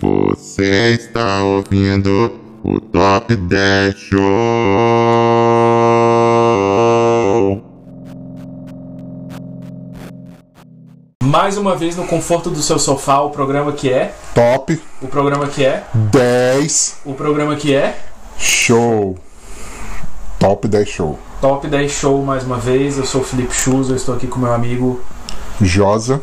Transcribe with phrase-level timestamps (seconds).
[0.00, 4.20] Você está ouvindo o Top 10 Show.
[11.24, 15.46] Mais uma vez no conforto do seu sofá, o programa que é, Top o programa
[15.46, 17.96] que é, 10 o programa que é,
[18.36, 19.16] Show.
[20.38, 21.18] Top 10 Show.
[21.40, 22.98] Top 10 Show mais uma vez.
[22.98, 25.00] Eu sou o Felipe Chus, eu estou aqui com meu amigo,
[25.60, 26.20] Josa.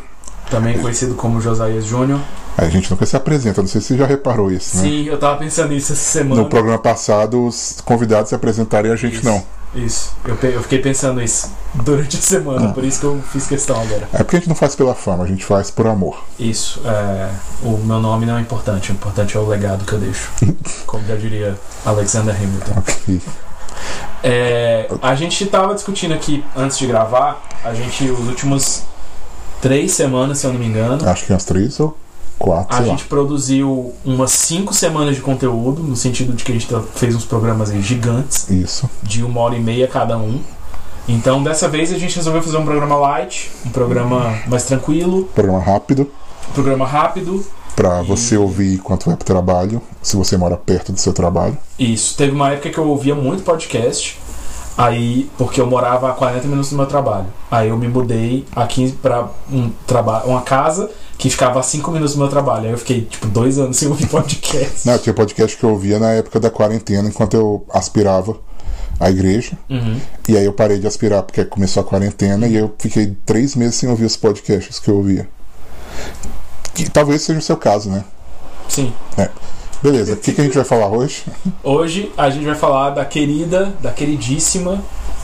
[0.50, 2.20] também conhecido como Josias Júnior.
[2.58, 4.84] A gente nunca se apresenta, não sei se você já reparou isso, né?
[4.84, 6.41] Sim, eu tava pensando nisso essa semana.
[6.41, 9.26] No programa passado, os convidados se apresentaram e a gente Isso.
[9.26, 9.44] não.
[9.76, 13.80] Isso, eu, eu fiquei pensando isso durante a semana, por isso que eu fiz questão
[13.80, 14.08] agora.
[14.14, 16.23] É porque a gente não faz pela fama, a gente faz por amor.
[16.40, 17.30] Isso, é,
[17.62, 20.31] o meu nome não é importante, o importante é o legado que eu deixo.
[20.88, 22.72] Como já diria Alexander Hamilton.
[22.78, 23.22] Ok.
[24.23, 28.84] É, a gente tava discutindo aqui antes de gravar, a gente, os últimos
[29.67, 31.98] três semanas, se eu não me engano, Acho que umas três ou
[32.39, 32.91] quatro, a sei lá.
[32.91, 37.25] gente produziu umas cinco semanas de conteúdo, no sentido de que a gente fez uns
[37.25, 38.89] programas aí gigantes, Isso.
[39.03, 40.39] de uma hora e meia cada um.
[41.08, 45.59] Então, dessa vez a gente resolveu fazer um programa light, um programa mais tranquilo, Programa
[45.59, 46.09] rápido,
[46.49, 47.44] um programa rápido.
[47.75, 51.58] pra E- você ouvir enquanto vai pro trabalho, se você mora perto do seu trabalho.
[51.80, 54.20] Isso, teve uma época que eu ouvia muito podcast,
[54.78, 57.25] aí porque eu morava a 40 minutos do meu trabalho.
[57.50, 62.14] Aí eu me mudei aqui pra um traba uma casa que ficava a 5 minutos
[62.14, 62.66] do meu trabalho.
[62.66, 64.88] Aí eu fiquei tipo dois anos sem ouvir podcast.
[64.88, 68.38] Não, tinha podcast que eu ouvia na época da quarentena, enquanto eu aspirava
[69.00, 69.58] a igreja.
[69.70, 70.00] Uhum.
[70.28, 73.75] E aí eu parei de aspirar porque começou a quarentena e eu fiquei três meses
[73.75, 75.28] sem ouvir os podcasts que eu ouvia.
[76.73, 78.03] Que talvez seja o seu caso, né?
[78.70, 78.94] Sim.
[79.81, 81.23] Beleza, o que, que a gente vai falar hoje?
[81.64, 84.81] Hoje a gente vai falar da querida, da queridíssima,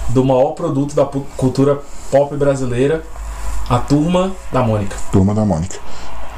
[0.09, 3.04] do maior produto da cultura pop brasileira,
[3.68, 4.96] a Turma da Mônica.
[5.12, 5.80] Turma da Mônica.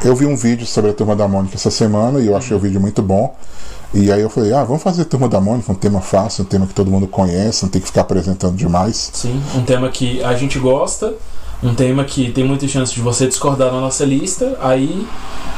[0.03, 2.59] Eu vi um vídeo sobre a Turma da Mônica essa semana e eu achei o
[2.59, 3.35] vídeo muito bom.
[3.93, 6.67] E aí eu falei, ah, vamos fazer Turma da Mônica, um tema fácil, um tema
[6.67, 9.09] que todo mundo conhece, não tem que ficar apresentando demais.
[9.13, 11.13] Sim, um tema que a gente gosta,
[11.67, 15.07] um tema que tem muita chance de você discordar na nossa lista, aí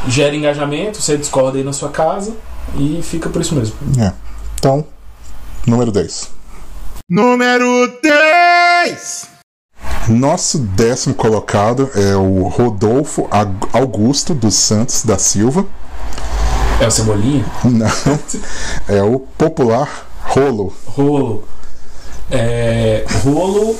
[0.07, 2.33] gera engajamento, você discorda aí na sua casa
[2.77, 3.75] e fica por isso mesmo.
[3.99, 4.13] É.
[4.57, 4.85] Então,
[5.65, 6.29] número 10.
[7.09, 9.27] Número 10.
[10.09, 13.27] Nosso décimo colocado é o Rodolfo
[13.73, 15.65] Augusto dos Santos da Silva.
[16.79, 17.45] É o Cebolinha?
[17.63, 17.87] Não,
[18.87, 20.73] é o popular Rolo.
[20.85, 21.43] Rolo.
[22.29, 23.75] É, Rolo,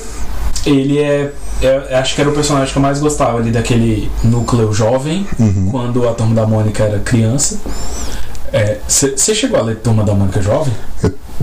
[0.70, 4.74] ele é, é- Acho que era o personagem que eu mais gostava ali daquele núcleo
[4.74, 5.26] jovem,
[5.72, 7.60] quando a Turma da Mônica era criança.
[8.88, 10.74] Você chegou a ler Turma da Mônica Jovem?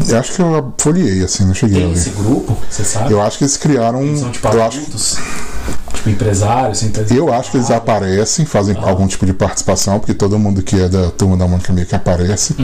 [0.09, 3.13] Eu acho que eu folhei, assim, não cheguei a Tem esse grupo, você sabe?
[3.13, 4.03] Eu acho que eles criaram.
[4.03, 5.17] Eles são tipo Eu acho, adultos,
[6.04, 10.38] tipo empresários, sem eu acho que eles aparecem, fazem algum tipo de participação, porque todo
[10.38, 12.54] mundo que é da turma da Mônica meio que aparece.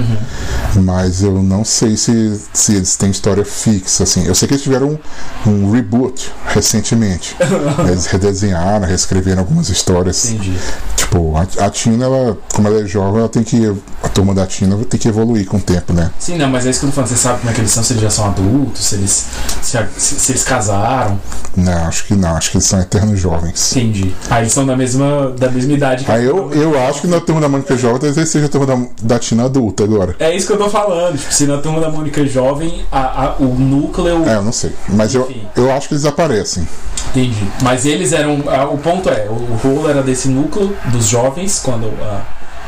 [0.76, 4.24] Mas eu não sei se, se eles têm história fixa, assim.
[4.26, 4.98] Eu sei que eles tiveram
[5.46, 7.36] um, um reboot recentemente.
[7.88, 10.30] eles redesenharam, reescreveram algumas histórias.
[10.30, 10.54] Entendi.
[10.96, 13.72] Tipo, a, a Tina, ela, como ela é jovem, ela tem que.
[14.02, 16.10] A turma da Tina ter que evoluir com o tempo, né?
[16.18, 17.10] Sim, não, mas é isso que eu tô falando.
[17.10, 19.26] Você sabe como é que eles são, se eles já são adultos, se eles,
[19.62, 21.20] se, se- se eles casaram.
[21.56, 23.29] Não, acho que não, acho que eles são eternos jovens.
[23.38, 24.14] Entendi.
[24.30, 27.20] Aí eles são da mesma, da mesma idade que Aí eu, eu acho que na
[27.20, 30.16] turma da Mônica Jovem talvez seja a turma da, da Tina adulta agora.
[30.18, 31.18] É isso que eu tô falando.
[31.18, 34.24] Tipo, se na turma da Mônica Jovem, a, a- o núcleo.
[34.28, 34.72] É, eu não sei.
[34.88, 35.46] Mas eu, Enfim.
[35.56, 36.66] eu acho que eles aparecem.
[37.10, 37.44] Entendi.
[37.62, 38.42] Mas eles eram.
[38.48, 42.22] ah, O ponto é, o rolo era desse núcleo dos jovens, quando a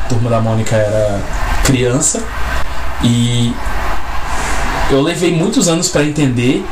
[0.09, 1.21] turma da Mônica era
[1.65, 2.21] criança.
[3.05, 3.53] E
[4.91, 6.65] eu levei muitos anos pra entender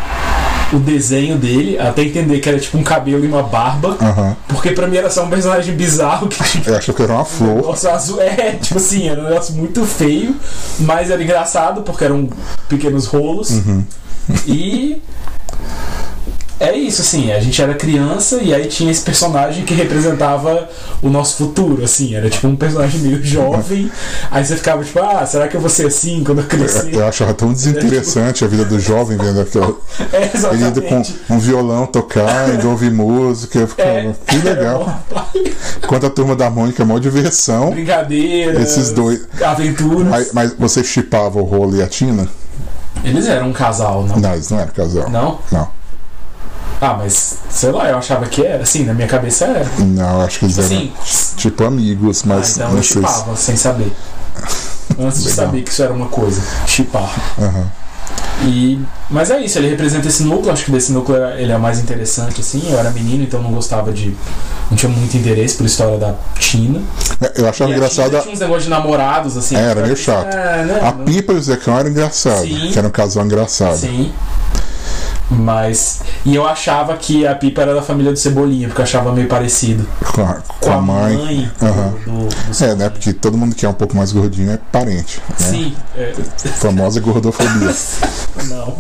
[0.73, 3.97] o desenho dele, até entender que era tipo um cabelo e uma barba.
[4.01, 4.37] Aham.
[4.49, 6.71] Porque pra mim era só um personagem bizarro que tipo.
[6.71, 7.63] Eu acho que era uma flor.
[7.63, 10.35] Nossa, azul é, tipo assim, era um negócio muito feio,
[10.81, 12.29] mas era engraçado porque eram
[12.69, 13.51] pequenos rolos.
[14.47, 15.03] E
[16.61, 20.69] é isso, assim, a gente era criança e aí tinha esse personagem que representava
[21.03, 23.91] o nosso futuro, assim, era tipo um personagem meio jovem.
[24.31, 26.95] Aí você ficava tipo, ah, será que eu vou ser assim quando eu crescer?
[26.95, 29.75] Eu achava tão desinteressante a vida do jovem vendo aquela.
[30.13, 31.21] É, Ele indo com exatamente.
[31.31, 33.59] um violão tocar, indo ouvir música.
[33.61, 35.01] Eu ficava, É, que legal.
[35.83, 37.71] Enquanto a turma da Mônica é mó diversão.
[37.71, 39.27] Brincadeira, Esses dois.
[39.45, 40.09] aventuras.
[40.09, 42.29] Mas, mas você chipava o Rolo e a Tina?
[43.05, 44.17] Eles eram um casal, não?
[44.19, 45.09] Não, eles não eram casal.
[45.09, 45.39] Não?
[45.51, 45.69] Não.
[46.81, 49.69] Ah, mas sei lá, eu achava que era, assim, na minha cabeça era.
[49.79, 50.93] Não, acho que eles eram Assim,
[51.37, 53.93] tipo amigos, ah, mas então não eu chipava, sem saber.
[54.99, 56.41] Antes de saber que isso era uma coisa.
[56.67, 57.15] Chipar.
[57.39, 57.71] Aham.
[58.43, 58.81] E,
[59.11, 61.79] mas é isso, ele representa esse núcleo, acho que desse núcleo ele é o mais
[61.79, 62.63] interessante, assim.
[62.71, 64.17] Eu era menino, então não gostava de.
[64.71, 66.81] não tinha muito interesse pela história da Tina.
[67.21, 68.17] É, Eu achava E engraçado.
[68.17, 69.55] A- tinha uns negócios de namorados, assim.
[69.57, 70.35] É, era meio chato.
[70.35, 70.81] Né?
[70.83, 72.71] A Não- Pipa e o Zecão eram engraçados, Sim.
[72.73, 73.77] que era um casal engraçado.
[73.77, 74.11] Sim.
[75.31, 76.01] Mas.
[76.25, 79.29] E eu achava que a Pipa era da família do Cebolinha, porque eu achava meio
[79.29, 79.87] parecido.
[80.13, 81.51] Com a, com a mãe.
[81.59, 81.95] do, Aham.
[82.05, 82.89] do, do É, né?
[82.91, 85.21] Porque todo mundo que é um pouco mais gordinho é parente.
[85.29, 85.35] Né?
[85.37, 86.13] Sim, é,
[86.59, 87.73] Famosa gordofobia.
[88.49, 88.77] não.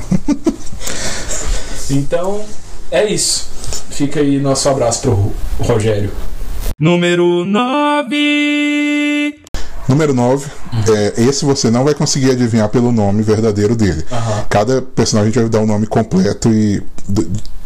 [1.91, 2.43] Então,
[2.91, 3.49] é isso.
[3.91, 6.11] Fica aí nosso abraço pro Ro- Rogério.
[6.79, 9.39] Número 9.
[9.90, 10.46] Número 9.
[10.88, 14.04] É, esse você não vai conseguir adivinhar pelo nome verdadeiro dele.
[14.10, 14.44] Aham.
[14.48, 16.81] Cada personagem vai dar o nome completo e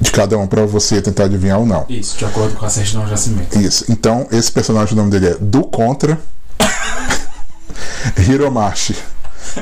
[0.00, 1.84] de cada um pra você tentar adivinhar ou não.
[1.88, 3.58] Isso, de acordo com a certidão de nascimento.
[3.60, 3.84] Isso.
[3.90, 6.18] Então, esse personagem, o nome dele é Do Contra
[8.16, 8.96] Hiromashi.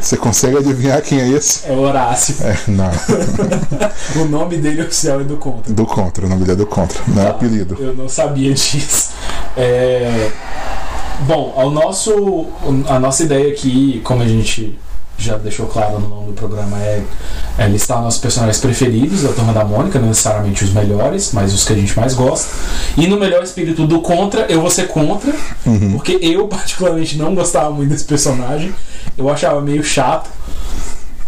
[0.00, 1.66] Você consegue adivinhar quem é esse?
[1.66, 2.36] É Horácio.
[2.40, 2.90] É, não.
[4.22, 5.72] O nome dele oficial é do Contra.
[5.72, 6.26] Do Contra.
[6.26, 7.00] O nome dele é Do Contra.
[7.08, 7.76] Não é apelido.
[7.78, 9.10] Eu não sabia disso.
[9.56, 10.30] É,
[11.26, 12.46] Bom, ao nosso,
[12.88, 14.78] a nossa ideia aqui, como a gente
[15.18, 17.02] já deixou claro no nome do programa, é,
[17.58, 21.64] é listar nossos personagens preferidos da Turma da Mônica, não necessariamente os melhores, mas os
[21.64, 22.48] que a gente mais gosta.
[22.96, 25.32] E no melhor espírito do contra, eu vou ser contra,
[25.64, 25.92] Uhum.
[25.92, 28.74] porque eu particularmente não gostava muito desse personagem.
[29.16, 30.28] Eu achava meio chato.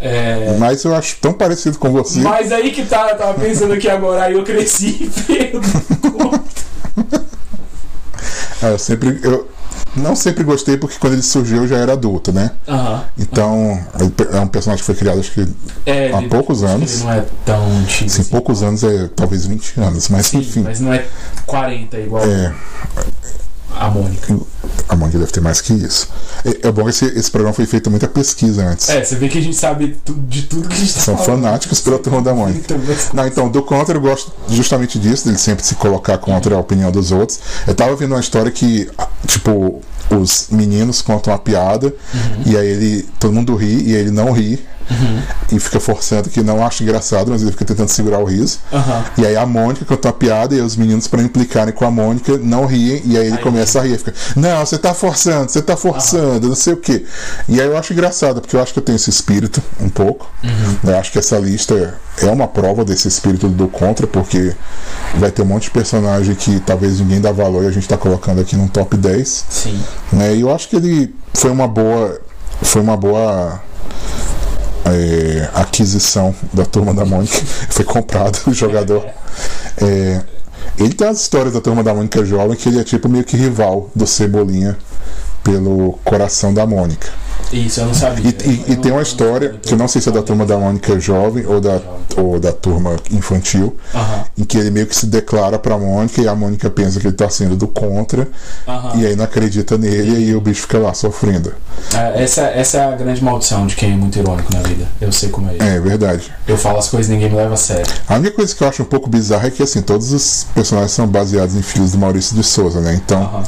[0.00, 2.20] É, Mas eu acho tão parecido com você.
[2.20, 5.60] mas aí que tá, eu tava pensando aqui agora, aí eu cresci vendo.
[8.62, 9.20] É, eu sempre.
[9.22, 9.46] Eu
[9.96, 12.50] não sempre gostei porque quando ele surgiu eu já era adulto, né?
[13.18, 13.78] Então,
[14.32, 15.46] é um personagem que foi criado acho que
[15.86, 16.94] É, Há ele- poucos anos.
[16.96, 18.10] Ele não é tão antigo.
[18.10, 18.24] assim, assim.
[18.30, 20.60] poucos anos é talvez 20 anos, mas Sim, enfim.
[20.62, 21.04] mas não é
[21.46, 22.52] 40 igual É,
[23.78, 24.36] a Mônica.
[24.88, 26.08] A Mônica deve ter mais que isso.
[26.44, 28.88] É, é bom que esse, esse programa foi feito muita pesquisa antes.
[28.88, 29.96] É, você vê que a gente sabe
[30.28, 31.42] de tudo que a gente tá São falando.
[31.42, 32.60] fanáticos pela turma da Mônica.
[32.64, 36.54] Então, mas- Não, então, do contra eu gosto justamente disso, dele sempre se colocar contra
[36.54, 37.38] a opinião dos outros.
[37.66, 38.90] Eu tava vendo uma história que,
[39.26, 41.92] tipo, os meninos contam uma piada
[42.44, 43.08] e aí ele.
[43.18, 44.62] todo mundo ri e ele não ri.
[45.52, 48.58] E fica forçando que não acha engraçado, mas ele fica tentando segurar o riso.
[48.72, 49.04] Aham.
[49.18, 52.36] E aí a Mônica conta uma piada e os meninos, pra implicarem com a Mônica,
[52.38, 53.02] não riem.
[53.04, 53.98] E aí ele Aí- começa a rir.
[53.98, 57.04] Fica, não, você tá forçando, você tá forçando, não sei o quê.
[57.48, 60.30] E aí eu acho engraçado, porque eu acho que eu tenho esse espírito um pouco.
[60.82, 64.54] Eu acho que essa lista é uma prova desse espírito do contra, porque
[65.16, 67.96] vai ter um monte de personagem que talvez ninguém dá valor e a gente tá
[67.96, 69.44] colocando aqui num top 10.
[69.48, 69.80] Sim.
[70.12, 70.34] Né?
[70.36, 72.20] E eu acho que ele foi uma boa.
[72.62, 73.60] Foi uma boa.
[74.84, 77.34] É, aquisição da turma da Mônica.
[77.70, 79.04] foi comprado o jogador.
[79.80, 80.22] É,
[80.78, 83.36] ele tem as histórias da turma da Mônica jovem que ele é tipo meio que
[83.36, 84.76] rival do Cebolinha
[85.42, 87.23] pelo coração da Mônica.
[87.52, 88.24] Isso, eu não sabia.
[88.44, 90.56] E, e- e tem uma história, que eu não sei se é da turma da
[90.58, 91.80] Mônica jovem ou da,
[92.16, 94.24] ou da turma infantil, Aham.
[94.38, 97.14] em que ele meio que se declara pra Mônica e a Mônica pensa que ele
[97.14, 98.26] tá sendo do contra,
[98.66, 98.92] Aham.
[99.00, 101.52] e aí não acredita nele e aí o bicho fica lá sofrendo.
[101.94, 104.86] É, essa, essa é a grande maldição de quem é muito irônico na vida.
[105.00, 105.62] Eu sei como é isso.
[105.62, 106.32] É verdade.
[106.48, 107.84] Eu falo as coisas e ninguém me leva a sério.
[108.08, 110.92] A única coisa que eu acho um pouco bizarra é que assim, todos os personagens
[110.92, 112.94] são baseados em filhos do Maurício de Souza, né?
[113.04, 113.42] Então Aham.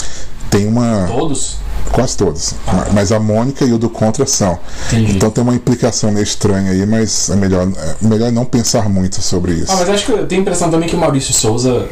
[0.50, 1.06] tem uma.
[1.08, 1.56] Todos?
[1.92, 2.54] Quase todos.
[2.66, 2.86] Ah.
[2.92, 4.58] Mas a Mônica e o do Contra são.
[4.88, 5.16] Entendi.
[5.16, 9.20] Então tem uma implicação meio estranha aí, mas é melhor, é melhor não pensar muito
[9.22, 9.72] sobre isso.
[9.72, 11.88] Ah, mas acho que eu tenho a impressão também que o Maurício Souza,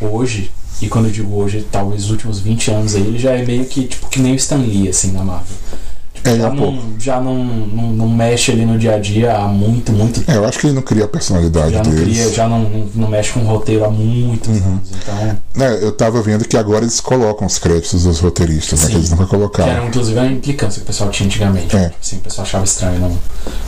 [0.00, 0.50] hoje,
[0.80, 3.64] e quando eu digo hoje, talvez os últimos 20 anos aí, ele já é meio
[3.64, 5.56] que tipo que nem o Stan Lee, assim, na Marvel.
[6.24, 9.92] É, já não, já não, não, não mexe ali no dia a dia há muito,
[9.92, 10.30] muito tempo.
[10.32, 12.04] É, eu acho que ele não cria a personalidade Já não deles.
[12.18, 14.56] cria, já não, não, não mexe com o roteiro há muitos Uhum.
[14.66, 14.88] anos.
[15.02, 18.86] Então, É, eu tava vendo que agora eles colocam os créditos dos roteiristas, né?
[18.86, 18.92] Sim.
[18.92, 19.86] Que eles nunca que era colocaram.
[19.88, 21.76] inclusive a implicância que o pessoal tinha antigamente.
[21.76, 21.92] É.
[22.00, 23.18] Assim, o pessoal achava estranho não,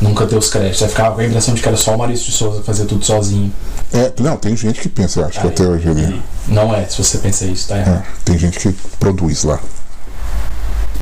[0.00, 0.82] nunca ter os créditos.
[0.82, 2.86] Aí ficava com a impressão de que era só o Maurício de Souza que fazia
[2.86, 3.52] tudo sozinho.
[3.92, 6.22] É, não, tem gente que pensa, eu acho que Aí, até hoje ali.
[6.48, 7.98] e Não é, se você pensa isso, tá errado.
[7.98, 9.60] É, tem gente que produz lá.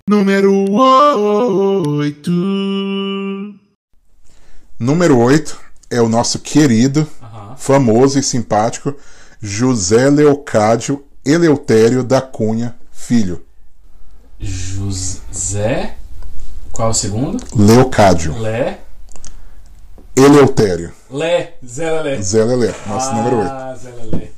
[0.07, 2.31] Número 8.
[4.79, 5.59] Número 8
[5.89, 7.57] é o nosso querido, Aham.
[7.57, 8.95] famoso e simpático
[9.41, 13.47] José Leocádio Eleutério da Cunha Filho.
[14.39, 15.97] José.
[16.71, 17.43] Qual é o segundo?
[17.57, 18.81] Leocádio Lé.
[20.15, 20.93] Eleutério.
[21.11, 21.55] Lé.
[21.67, 22.21] Zé Lé.
[22.21, 23.79] Zé Lelé, nosso ah, número 8.
[23.79, 24.33] Zé Lelé.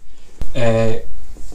[0.55, 1.05] É,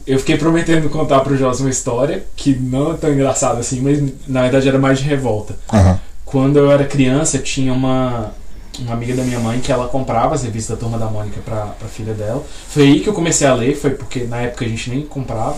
[0.06, 4.02] eu fiquei prometendo contar pro Jos uma história que não é tão engraçada assim, mas
[4.26, 5.56] na verdade era mais de revolta.
[5.72, 6.00] Aham.
[6.24, 8.32] Quando eu era criança, tinha uma,
[8.78, 11.66] uma amiga da minha mãe que ela comprava as revistas da Turma da Mônica pra,
[11.78, 12.42] pra filha dela.
[12.68, 15.56] Foi aí que eu comecei a ler, foi porque na época a gente nem comprava,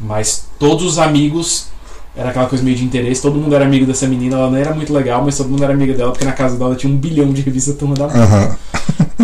[0.00, 1.66] mas todos os amigos
[2.16, 4.72] era aquela coisa meio de interesse, todo mundo era amigo dessa menina, ela não era
[4.72, 7.32] muito legal, mas todo mundo era amigo dela, porque na casa dela tinha um bilhão
[7.32, 8.24] de revistas Turma da Mônica.
[8.24, 8.56] Aham.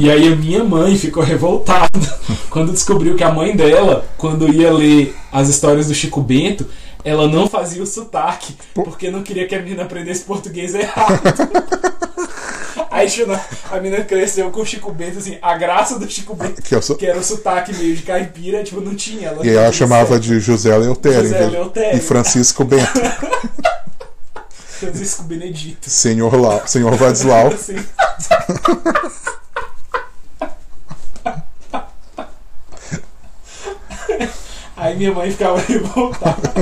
[0.01, 1.89] E aí a minha mãe ficou revoltada
[2.51, 6.67] quando descobriu que a mãe dela, quando ia ler as histórias do Chico Bento,
[7.05, 11.21] ela não fazia o sotaque, porque não queria que a menina aprendesse português errado.
[13.09, 13.41] Xana,
[13.71, 16.83] a menina cresceu com o Chico Bento, assim, a graça do Chico Bento, Que eu
[16.83, 19.29] sou- que era o sotaque meio de caipira, tipo, não tinha.
[19.29, 21.23] Ela E aí ela não chamava tinha de José Eleutério.
[21.23, 21.99] José Eleutério.
[21.99, 22.91] E Francisco Bento.
[24.81, 25.91] Francisco Benedito.
[25.91, 27.49] Senhor, Lau, Senhor Vadislau.
[27.53, 27.77] Assim.
[34.81, 36.55] Aí minha mãe ficava revoltada.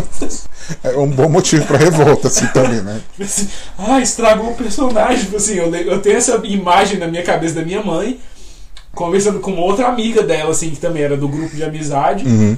[0.83, 3.01] É um bom motivo pra revolta, assim, também, né?
[3.13, 3.49] Tipo assim,
[3.79, 5.25] ah, estragou o personagem.
[5.25, 8.19] Tipo assim, eu, eu tenho essa imagem na minha cabeça da minha mãe,
[8.93, 12.27] conversando com uma outra amiga dela, assim, que também era do grupo de amizade.
[12.27, 12.57] Uhum.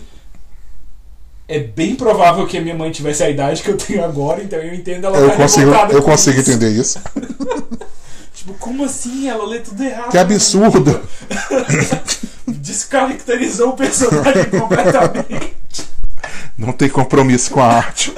[1.47, 4.59] É bem provável que a minha mãe tivesse a idade que eu tenho agora, então
[4.59, 6.51] eu entendo ela Eu tá consigo, eu consigo isso.
[6.51, 6.99] entender isso.
[8.33, 9.29] Tipo, como assim?
[9.29, 10.11] Ela lê tudo errado.
[10.11, 10.99] Que absurdo!
[12.71, 15.55] Descaracterizou o personagem completamente.
[16.57, 18.13] Não tem compromisso com a arte.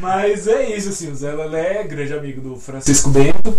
[0.00, 3.56] Mas é isso, assim, o Zé Lelé é grande amigo do Francisco Bento.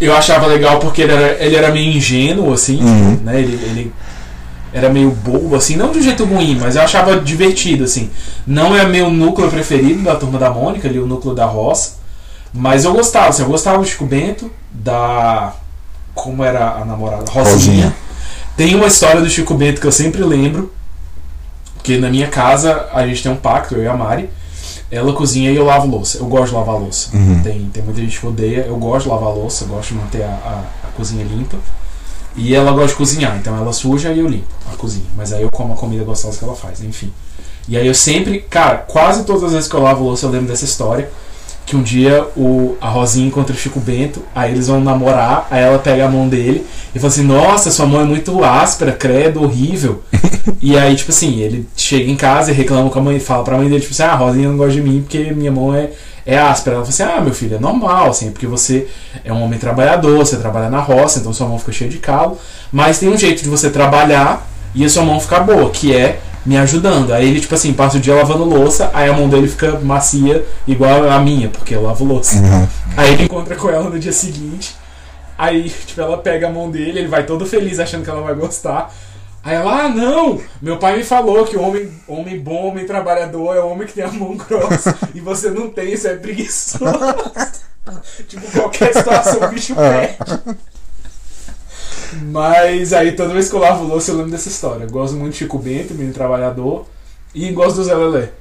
[0.00, 3.16] Eu achava legal porque ele era, ele era meio ingênuo, assim, Uhum.
[3.24, 3.40] né?
[3.40, 3.92] Ele, ele
[4.72, 8.08] era meio bobo, assim, não de um jeito ruim, mas eu achava divertido, assim.
[8.46, 11.96] Não é meu núcleo preferido da Turma da Mônica, ali o núcleo da roça.
[12.54, 15.54] Mas eu gostava, assim, eu gostava do Chico Bento, da.
[16.18, 17.30] Como era a namorada?
[17.30, 17.52] Rosinha.
[17.52, 17.96] Rosinha.
[18.56, 20.72] Tem uma história do Chico Bento que eu sempre lembro.
[21.74, 24.28] Porque na minha casa a gente tem um pacto, eu e a Mari.
[24.90, 26.18] Ela cozinha e eu lavo louça.
[26.18, 27.16] Eu gosto de lavar louça.
[27.16, 27.40] Uhum.
[27.42, 28.64] Tem, tem muita gente que odeia.
[28.66, 31.56] Eu gosto de lavar louça, eu gosto de manter a, a, a cozinha limpa.
[32.34, 35.06] E ela gosta de cozinhar, então ela suja e eu limpo a cozinha.
[35.16, 37.12] Mas aí eu como a comida gostosa que ela faz, enfim.
[37.68, 40.48] E aí eu sempre, cara, quase todas as vezes que eu lavo louça eu lembro
[40.48, 41.08] dessa história.
[41.68, 45.62] Que um dia o, a Rosinha encontra o Chico Bento, aí eles vão namorar, aí
[45.62, 49.42] ela pega a mão dele e fala assim: Nossa, sua mão é muito áspera, credo,
[49.42, 50.02] horrível.
[50.62, 53.58] e aí, tipo assim, ele chega em casa e reclama com a mãe, fala pra
[53.58, 55.90] mãe dele, tipo assim: Ah, a Rosinha não gosta de mim porque minha mão é,
[56.24, 56.76] é áspera.
[56.76, 58.86] Ela fala assim: Ah, meu filho, é normal, assim, porque você
[59.22, 62.38] é um homem trabalhador, você trabalha na roça, então sua mão fica cheia de calo.
[62.72, 66.20] Mas tem um jeito de você trabalhar e a sua mão ficar boa, que é
[66.44, 67.12] me ajudando.
[67.12, 70.44] Aí ele, tipo assim, passa o dia lavando louça, aí a mão dele fica macia,
[70.66, 72.36] igual a minha, porque eu lavo louça.
[72.36, 72.68] Uhum.
[72.96, 74.74] Aí ele encontra com ela no dia seguinte.
[75.36, 78.34] Aí, tipo, ela pega a mão dele, ele vai todo feliz achando que ela vai
[78.34, 78.92] gostar.
[79.44, 80.40] Aí ela, ah, não!
[80.60, 83.92] Meu pai me falou que o homem, homem bom, homem trabalhador é o homem que
[83.92, 84.98] tem a mão grossa.
[85.14, 86.84] e você não tem, isso é preguiçoso.
[88.26, 90.16] tipo, qualquer situação o bicho perde.
[92.30, 94.84] Mas aí toda vez que eu lavo louça eu lembro dessa história.
[94.84, 96.86] Eu gosto muito de Chico Bento, menino trabalhador.
[97.34, 98.32] E gosto do Zé Lelé,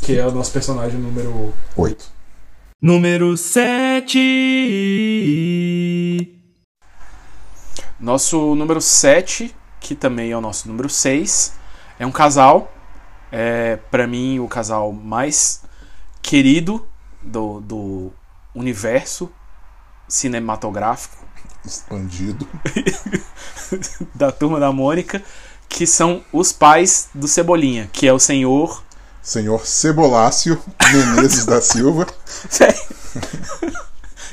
[0.00, 2.06] que é o nosso personagem número Oito.
[2.80, 4.02] Número 7.
[8.00, 11.52] Nosso número 7, que também é o nosso número 6,
[11.98, 12.72] é um casal.
[13.30, 15.62] É, para mim, o casal mais
[16.20, 16.84] querido
[17.22, 18.12] do, do
[18.54, 19.30] universo
[20.08, 21.24] cinematográfico
[21.64, 22.46] Expandido.
[24.14, 25.22] da Turma da Mônica,
[25.68, 28.82] que são os pais do Cebolinha, que é o senhor.
[29.22, 30.58] Senhor Cebolácio
[30.92, 32.06] Menezes da Silva.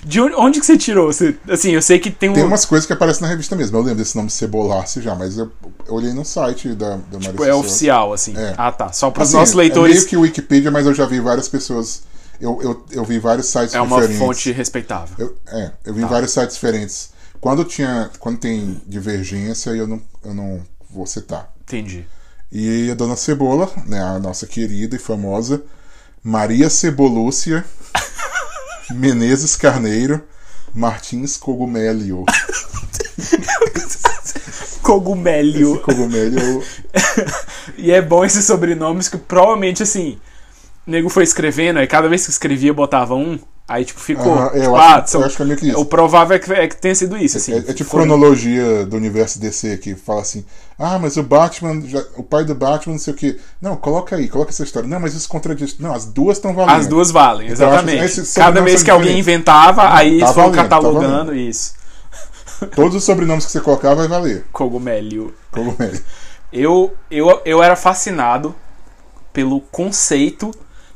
[0.03, 1.11] De onde, que você tirou?
[1.11, 2.33] Você- assim, eu sei que tem um.
[2.33, 3.77] Tem umas coisas que aparecem na revista mesmo.
[3.77, 5.51] Eu lembro desse nome Cebolácio já, mas eu,
[5.87, 8.35] eu olhei no site da, da Tipo, é oficial, assim.
[8.35, 8.55] É.
[8.57, 8.91] Ah, tá.
[8.93, 9.95] Só para os Assim, nossos É leitores.
[9.97, 12.01] meio que Wikipedia, mas eu já vi várias pessoas.
[12.39, 14.19] Eu, eu, eu vi vários sites É uma diferentes.
[14.25, 15.15] fonte respeitável.
[15.19, 16.07] Eu, é, eu vi Tá.
[16.07, 17.09] vários sites diferentes.
[17.39, 18.09] Quando tinha.
[18.19, 21.53] Quando tem divergência, eu não, eu não vou citar.
[21.61, 22.05] Entendi.
[22.51, 25.61] E a dona Cebola, né, a nossa querida e famosa
[26.23, 27.63] Maria Cebolúcia
[28.89, 30.23] Menezes Carneiro
[30.73, 32.25] Martins Cogumélio.
[34.81, 35.75] Cogumélio.
[35.75, 36.63] Esse cogumélio
[37.77, 40.19] E é bom esses sobrenomes que provavelmente, assim,
[40.87, 44.37] o nego foi escrevendo, aí cada vez que escrevia botava um, aí tipo ficou.
[44.37, 45.79] É, eu tipo, acho- ah, eu são- acho que é meio que isso.
[45.79, 47.53] O provável é que, é que tenha sido isso, assim.
[47.53, 50.43] É, é tipo Foram- cronologia do universo DC que fala assim:
[50.77, 53.39] ah, mas o Batman, já- o pai do Batman, não sei o que.
[53.61, 54.89] Não, coloca aí, coloca essa história.
[54.89, 55.77] Não, mas isso contradiz.
[55.79, 56.75] Não, as duas estão valendo.
[56.75, 58.05] As duas valem, Então, eu acho exatamente.
[58.05, 61.73] esses Cada vez que alguém inventava, aí eles Tá foram valendo, tá catalogando isso.
[62.75, 64.45] Todos os sobrenomes que você colocar vai valer.
[64.51, 65.33] Cogumélio.
[65.51, 66.01] Cogumélio.
[66.51, 68.53] Eu, eu, eu era fascinado
[69.31, 70.51] pelo conceito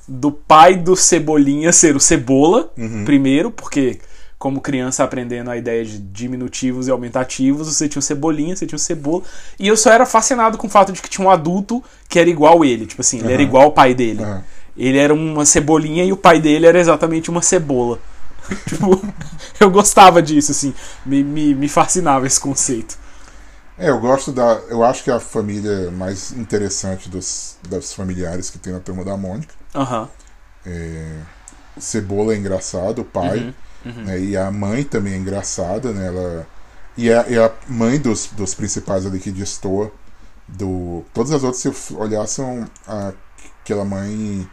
[0.08, 3.06] do pai do Cebolinha ser o Cebola, Uhum.
[3.06, 4.00] primeiro, porque
[4.38, 8.76] como criança aprendendo a ideia de diminutivos e aumentativos, você tinha o Cebolinha, você tinha
[8.76, 9.24] o Cebola.
[9.58, 12.30] E eu só era fascinado com o fato de que tinha um adulto que era
[12.30, 12.86] igual ele.
[12.86, 14.22] Tipo assim, ele era igual ao pai dele.
[14.22, 14.44] Aham.
[14.76, 18.00] Ele era uma cebolinha e o pai dele era exatamente uma cebola.
[18.68, 19.00] tipo,
[19.60, 20.74] eu gostava disso, assim.
[21.06, 22.98] Me, me, me fascinava esse conceito.
[23.78, 24.60] É, eu gosto da.
[24.70, 29.06] Eu acho que é a família mais interessante dos, dos familiares que tem na turma
[29.06, 29.54] da Mônica.
[29.76, 30.10] Aham.
[30.66, 31.20] É,
[31.80, 33.54] Cebola é engraçado, o pai.
[33.86, 36.08] Uhum, né, e a mãe também é engraçada, né?
[36.08, 36.48] Ela,
[36.98, 39.92] e, a, e a mãe dos, dos principais ali que destoa
[40.48, 41.04] do.
[41.14, 43.12] Todas as outras, se olhar, são a-
[43.62, 44.48] aquela mãe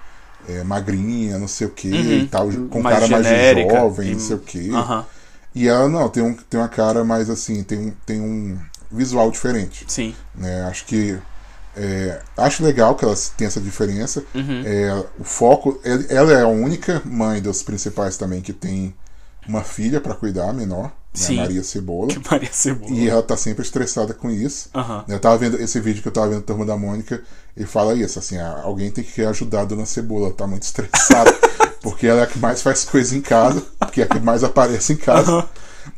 [0.49, 2.19] é, magrinha, não sei o que, Uhum.
[2.21, 4.71] e tal, com Mais cara genérica mais jovem, e- não sei o que.
[5.55, 8.59] E ela não, tem, um, tem uma cara mais assim, tem um, tem um
[8.91, 9.85] visual diferente.
[9.89, 10.15] Sim.
[10.35, 10.63] Né?
[10.63, 11.19] Acho que.
[11.83, 14.23] É, acho legal que ela tenha essa diferença.
[14.35, 14.63] Uhum.
[14.67, 15.81] É, o foco.
[16.11, 18.95] Ela é a única mãe dos principais também que tem
[19.49, 21.37] uma filha pra cuidar, menor, né?
[21.37, 22.13] Maria Cebola.
[22.31, 22.93] Maria Cebola.
[22.93, 24.69] E ela tá sempre estressada com isso.
[24.75, 25.07] Aham.
[25.09, 27.23] Eu tava vendo esse vídeo que eu tava vendo Turma da Mônica
[27.57, 30.65] e fala isso, assim, ah, alguém tem que ajudar a Dona Cebola, ela tá muito
[30.65, 31.33] estressada.
[31.81, 34.45] porque ela é a que mais faz coisa em casa, que é a que mais
[34.45, 35.33] aparece em casa.
[35.33, 35.49] Aham.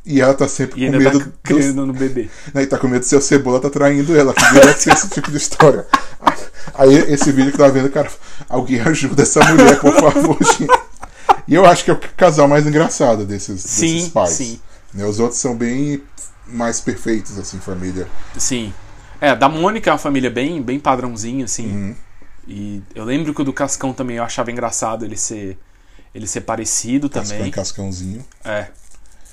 [0.05, 2.29] E ela tá sempre E com medo tá criando no bebê.
[2.55, 5.31] e tá com medo de seu cebola tá traindo ela, que direto ser esse tipo
[5.31, 5.87] de história.
[6.75, 8.11] Aí esse vídeo que tava vendo, cara,
[8.49, 10.67] alguém ajuda essa mulher, por favor, gente.
[11.47, 14.31] E eu acho que é o casal mais engraçado desses, Sim, desses pais.
[14.31, 14.61] sim.
[14.95, 16.03] Né, os outros são bem
[16.47, 18.07] mais perfeitos, assim, família.
[18.37, 18.73] Sim.
[19.21, 21.67] É, da Mônica é uma família bem, bem padrãozinha, assim.
[21.67, 21.95] Uhum.
[22.47, 25.57] E eu lembro que o do Cascão também eu achava engraçado ele ser.
[26.15, 27.49] Ele ser parecido Cascão também.
[27.49, 28.25] e cascãozinho.
[28.45, 28.67] É.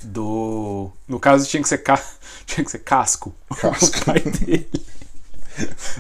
[0.03, 0.91] Do.
[1.07, 2.01] No caso tinha que ser ca...
[2.45, 3.33] tinha que ser casco.
[3.59, 3.97] Casco.
[4.01, 4.69] O pai dele.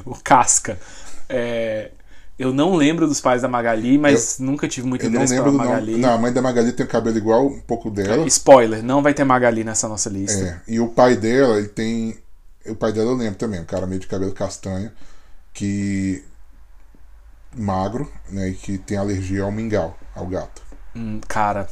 [0.05, 0.79] o Casca.
[1.27, 1.91] É,
[2.37, 5.51] Eu não lembro dos pais da Magali, mas nunca tive muito Eu não interesse lembro
[5.51, 5.97] pela Magali.
[5.97, 5.97] nome.
[5.97, 8.25] Não, a mãe da Magali tem o cabelo igual um pouco dela.
[8.27, 10.61] Spoiler, não vai ter Magali nessa nossa lista.
[10.67, 12.17] É, e o pai dela, ele tem.
[12.65, 14.91] O pai dela eu lembro também, um cara meio de cabelo castanho,
[15.53, 16.23] que.
[17.55, 18.49] magro, né?
[18.49, 20.61] E que tem alergia ao mingau, ao gato.
[20.95, 21.67] Hum, cara,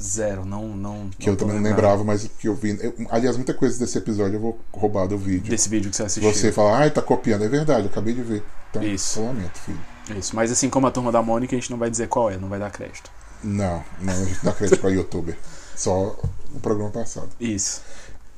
[0.00, 0.44] zero.
[0.44, 1.10] Não, não.
[1.18, 2.78] Que eu tô também não lembrava, mas que eu vi.
[2.80, 5.50] eu- aliás, muita coisa desse episódio eu vou roubar do vídeo.
[5.50, 6.32] Desse vídeo que você assistiu.
[6.32, 8.42] você falar, ai, tá copiando, é verdade, eu acabei de ver.
[8.70, 9.20] Então, Isso.
[9.20, 9.80] eu lamento, filho.
[10.18, 12.36] Isso, mas assim como a turma da Mônica, a gente não vai dizer qual é,
[12.36, 13.10] não vai dar crédito.
[13.42, 15.36] Não, não, a gente dá crédito pra youtuber.
[15.76, 16.16] Só
[16.54, 17.28] o programa passado.
[17.40, 17.82] Isso.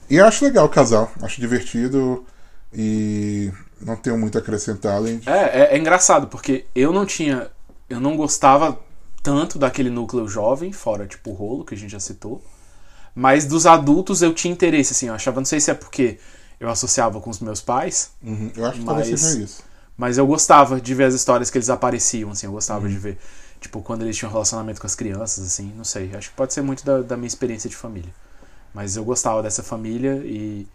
[0.09, 2.25] E eu acho legal o casal, acho divertido
[2.73, 3.51] e
[3.81, 5.29] não tenho muito a acrescentar além de.
[5.29, 7.51] É, é, é engraçado, porque eu não tinha.
[7.89, 8.79] Eu não gostava
[9.25, 12.41] tanto daquele núcleo jovem, fora tipo o rolo, que a gente já citou.
[13.15, 16.19] Mas dos adultos eu tinha interesse, assim, eu achava, não sei se é porque
[16.61, 19.63] eu associava com os meus pais, Uhum, eu acho que talvez Mas- seja isso.
[19.97, 22.91] mas eu gostava de ver as histórias que eles apareciam, assim, eu gostava Uhum.
[22.93, 23.19] de ver.
[23.61, 26.15] Tipo, quando eles tinham relacionamento com as crianças, assim, não sei.
[26.15, 28.13] Acho que pode ser muito da, da minha experiência de família.
[28.75, 30.67] Mas eu gostava dessa família e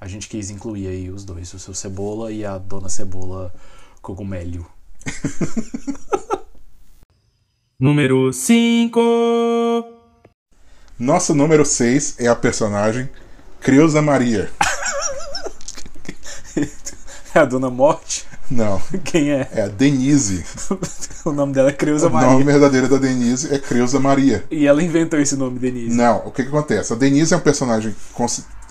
[0.00, 3.52] a gente quis incluir aí os dois, o seu Cebola e a Dona Cebola
[4.00, 4.64] Cogumélio.
[7.78, 8.98] Número 5.
[10.98, 13.08] Nosso número 6 é a personagem
[13.60, 14.50] Creuza Maria.
[17.34, 18.24] É a Dona Morte?
[18.50, 19.46] Não, Quem é?
[19.52, 20.42] é a Denise.
[21.22, 22.30] o nome dela é Creuza o Maria.
[22.30, 24.42] nome verdadeiro da Denise é Creuza Maria.
[24.50, 25.94] E ela inventou esse nome, Denise.
[25.94, 26.94] Não, o que, que acontece?
[26.94, 27.94] A Denise é um personagem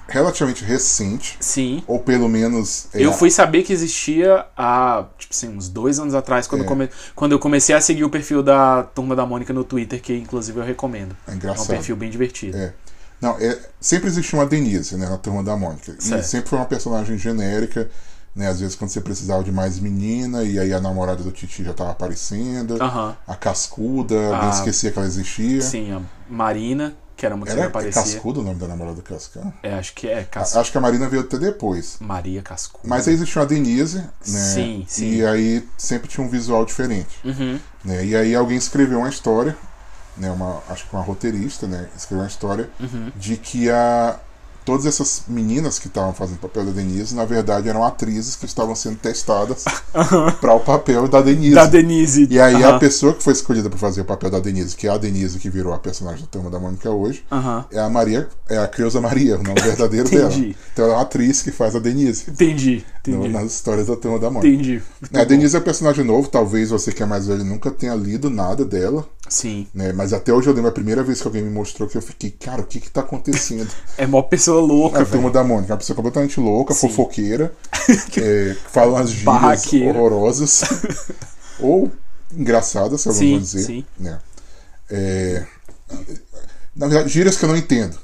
[0.07, 1.83] relativamente recente, Sim.
[1.87, 2.87] ou pelo menos.
[2.93, 6.63] é, Eu fui saber que existia há, tipo assim, uns dois anos atrás, quando, É.
[6.63, 10.01] eu come- quando eu comecei a seguir o perfil da Turma da Mônica no Twitter,
[10.01, 11.15] que inclusive eu recomendo.
[11.27, 11.67] É É um engraçado.
[11.67, 12.57] perfil bem divertido.
[12.57, 12.73] É.
[13.21, 15.95] Não, é, sempre existiu uma Denise, né, na turma da Mônica.
[15.99, 17.89] E sempre foi uma personagem genérica,
[18.35, 18.49] né?
[18.49, 21.73] Às vezes quando você precisava de mais menina, e aí a namorada do Titi já
[21.73, 22.77] tava aparecendo.
[22.81, 25.61] A Cascuda, alguém Ah, esquecia que ela existia.
[25.61, 28.01] Sim, a Marina, que era uma que Era aparecia.
[28.01, 29.53] Cascuda o nome da namorada do Cascão?
[29.63, 30.23] É, acho que é.
[30.23, 30.55] Cas...
[30.55, 31.97] Acho que a Marina veio até depois.
[31.99, 32.83] Maria Cascuda.
[32.87, 34.09] Mas aí existia uma Denise, né?
[34.21, 35.15] Sim, sim.
[35.15, 37.17] E aí sempre tinha um visual diferente.
[37.23, 37.59] Uhum.
[37.83, 38.05] né?
[38.05, 39.55] E aí alguém escreveu uma história,
[40.17, 40.29] né?
[40.31, 41.87] Uma, acho que uma roteirista, né?
[41.95, 43.11] Escreveu uma história Uhum.
[43.15, 44.19] de que a,
[44.65, 48.45] todas essas meninas que estavam fazendo o papel da Denise, na verdade, eram atrizes que
[48.45, 49.63] estavam sendo testadas
[50.41, 51.53] para o papel da Denise.
[51.55, 52.27] Da Denise.
[52.29, 52.75] E aí Aham.
[52.75, 55.39] a pessoa que foi escolhida para fazer o papel da Denise, que é a Denise
[55.39, 57.65] que virou a personagem da Turma da Mônica hoje, Aham.
[57.71, 60.33] é a Maria, é a Creuza Maria, o nome verdadeiro dela.
[60.33, 62.83] Então ela é uma atriz que faz a Denise Entendi.
[63.07, 63.29] no- Entendi.
[63.33, 64.47] nas histórias da Turma da Mônica.
[64.53, 64.81] Entendi.
[64.99, 65.25] Muito A bom.
[65.27, 68.65] Denise é um personagem novo, talvez você que é mais velho nunca tenha lido nada
[68.65, 69.67] dela, Sim.
[69.73, 69.91] né?
[69.93, 72.29] Mas até hoje eu lembro a primeira vez que alguém me mostrou que eu fiquei,
[72.31, 73.69] cara, o que que tá acontecendo?
[73.97, 75.11] É mó pessoa louca, a velho.
[75.11, 76.87] turma da Mônica, uma pessoa completamente louca, Sim.
[76.89, 77.53] fofoqueira,
[78.21, 80.61] é, fala umas gírias horrorosas.
[81.59, 81.91] ou
[82.35, 83.63] engraçadas, se alguns Sim, vão dizer.
[83.63, 83.85] sim.
[83.97, 84.19] Né?
[84.89, 85.45] É,
[86.75, 87.97] Na verdade, gírias que eu não entendo.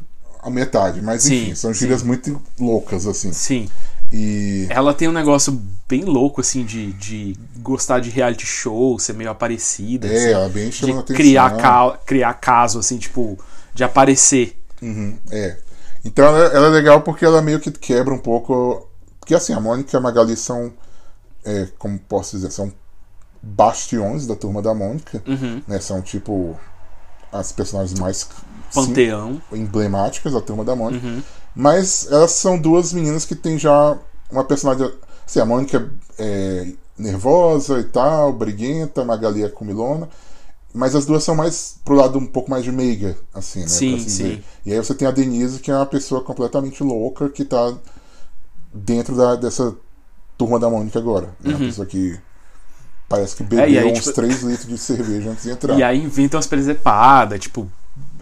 [0.43, 1.81] A metade, mas Sim, enfim, são sim.
[1.81, 3.31] gírias muito loucas, assim.
[3.31, 3.69] Sim.
[4.11, 4.67] E.
[4.69, 9.29] Ela tem um negócio bem louco, assim, de, de gostar de reality show, ser meio
[9.29, 10.07] aparecida.
[10.07, 11.15] É, assim, ela bem chamando de atenção.
[11.15, 13.37] criar, ca- criar caso, assim, tipo,
[13.73, 14.57] de aparecer.
[14.81, 15.57] Uhum, é.
[16.03, 18.87] Então ela, ela é legal porque ela meio que quebra um pouco.
[19.19, 20.73] Porque assim, a Mônica e a Magali são.
[21.45, 22.71] É, como posso dizer, são
[23.41, 25.21] bastiões da turma da Mônica.
[25.27, 25.61] Uhum.
[25.67, 26.57] Né, são tipo
[27.31, 28.27] as personagens mais
[28.73, 29.41] Panteão.
[29.51, 31.05] sim, emblemáticas da turma da Mônica.
[31.05, 31.21] Uhum.
[31.55, 33.97] Mas elas são duas meninas que têm já
[34.31, 34.93] uma personalidade.
[35.25, 40.07] Assim, a Mônica é nervosa e tal, briguenta, a Magali é comilona.
[40.73, 43.67] Mas as duas são mais pro lado um pouco mais de meiga, assim, né?
[43.67, 44.23] Sim, assim sim.
[44.23, 44.43] dizer.
[44.65, 47.73] E aí você tem a Denise, que é uma pessoa completamente louca, que tá
[48.73, 49.75] dentro da, dessa
[50.37, 51.35] turma da Mônica agora.
[51.43, 52.17] É uma pessoa que
[53.09, 53.65] parece que bebeu Uhum.
[53.65, 55.77] É, e aí, uns tipo- 3 litros de cerveja antes de entrar.
[55.77, 57.69] E aí inventam as presepadas, tipo.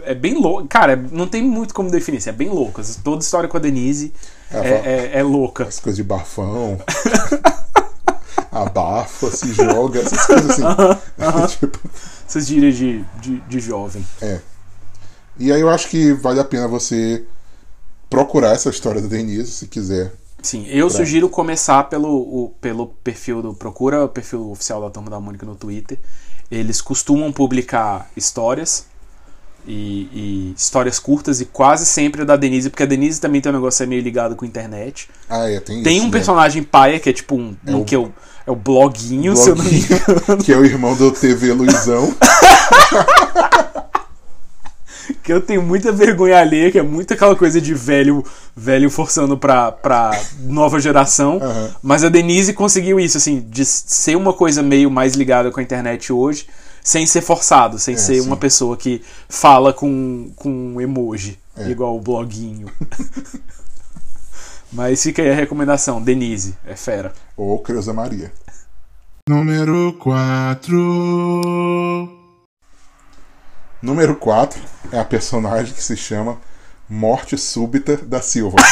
[0.04, 0.68] É bem louco.
[0.68, 2.82] Cara, não tem muito como definir, é bem louco.
[3.04, 4.14] Toda história com a Denise
[4.50, 5.64] é, fala- é- é louca.
[5.66, 6.80] As coisas de bafão.
[8.52, 10.64] abafa, se joga, essas coisas assim.
[11.60, 11.80] tipo,
[12.28, 14.06] Essas gírias de, de, de jovem.
[14.22, 14.40] é.
[15.42, 17.24] E aí eu acho que vale a pena você
[18.10, 20.12] procurar essa história da Denise, se quiser.
[20.42, 23.54] Sim, eu Pra- sugiro começar pelo, o- pelo perfil do.
[23.54, 25.98] Procura o perfil oficial da Turma da Mônica no Twitter.
[26.52, 28.86] Eles costumam publicar histórias.
[29.68, 30.10] E,
[30.52, 33.56] e histórias curtas e quase sempre é da Denise, porque a Denise também tem um
[33.56, 35.08] negócio aí meio ligado com a internet.
[35.30, 36.12] Ah, é, tem, Tem isso, um né?
[36.12, 37.56] personagem paia que é tipo um.
[37.68, 38.12] um o- que é o,
[38.48, 40.02] é o bloguinho, se eu não me engano.
[40.26, 42.14] Bloguinho, que é o irmão do TV Luizão.
[45.24, 48.24] Que eu tenho muita vergonha alheia, que é muito aquela coisa de velho
[48.56, 51.40] velho forçando pra, pra nova geração.
[51.42, 51.70] Aham.
[51.82, 55.64] Mas a Denise conseguiu isso, assim, de ser uma coisa meio mais ligada com a
[55.64, 56.46] internet hoje,
[56.84, 58.28] sem ser forçado, sem ser sim.
[58.28, 61.70] uma pessoa que fala com, com emoji, É.
[61.70, 62.72] igual o bloguinho.
[64.72, 67.12] Mas fica aí a recomendação, Denise, é fera.
[67.36, 68.32] Ou Creuza Maria.
[69.28, 70.78] Número 4.
[73.82, 74.62] Número 4
[74.92, 76.38] é a personagem que se chama
[76.88, 78.58] Morte Súbita da Silva.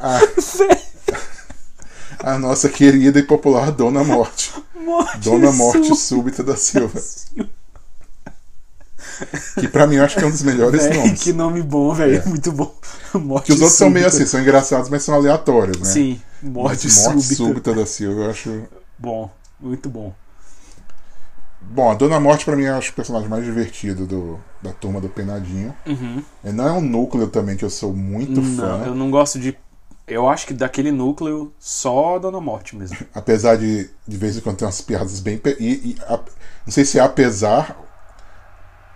[0.00, 0.18] a,
[2.22, 4.52] a nossa querida e popular Dona Morte.
[4.74, 5.94] Morte Dona Morte.
[5.96, 7.00] Súbita da Silva.
[9.58, 11.22] Que pra mim eu acho que é um dos melhores Véi, nomes.
[11.22, 12.74] que nome bom, velho, muito bom.
[13.14, 14.22] Morte Que os outros são meio súbita.
[14.24, 15.84] assim, são engraçados, mas são aleatórios, né?
[15.84, 17.34] Sim, morte, Mas Morte súbita.
[17.34, 18.62] Súbita da Silva, eu acho.
[18.98, 20.14] Bom, muito bom.
[21.60, 25.00] Bom, a Dona Morte pra mim eu acho o personagem mais divertido do, da turma
[25.00, 25.74] do Penadinho.
[25.86, 26.22] Uhum.
[26.44, 28.78] Não é um núcleo também que eu sou muito fã.
[28.78, 29.56] Não, eu não gosto de.
[30.10, 32.96] Eu acho que daquele núcleo só a Dona Morte mesmo.
[33.14, 35.38] Apesar de de vez em quando ter umas piadas bem.
[35.38, 36.18] pe- E, e a-
[36.66, 37.76] não sei se é apesar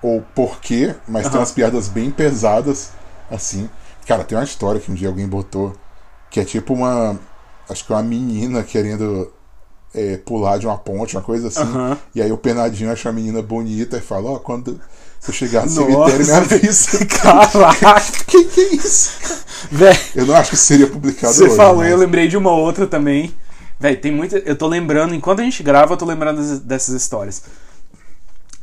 [0.03, 2.91] ou porquê, mas tem umas piadas bem pesadas
[3.31, 3.69] assim.
[4.07, 5.75] Cara, tem uma história que um dia alguém botou
[6.31, 7.19] que é tipo uma.
[7.69, 9.33] Acho que é uma menina querendo
[9.95, 11.63] é, pular de uma ponte, uma coisa assim.
[12.15, 14.79] E aí o penadinho acha a menina bonita e fala: Ó, quando
[15.19, 16.11] você chegar no Nossa.
[16.11, 16.99] cemitério, me avisa.
[17.07, 19.44] Caraca, que que é isso?
[20.15, 21.57] Eu não acho que seria publicado Você hoje.
[21.57, 23.35] falou, mas- eu lembrei de uma outra também.
[23.79, 24.39] Véi, tem muita.
[24.39, 27.43] Eu tô lembrando, enquanto a gente grava, eu tô lembrando dessas, histórias.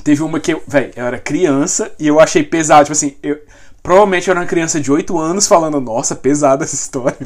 [0.04, 0.64] Teve uma que eu.
[0.68, 2.86] Véi, eu era criança e eu achei pesado.
[2.86, 3.38] Tipo assim, eu.
[3.84, 7.18] Provavelmente eu era uma criança de 8 anos falando, nossa, pesada essa história.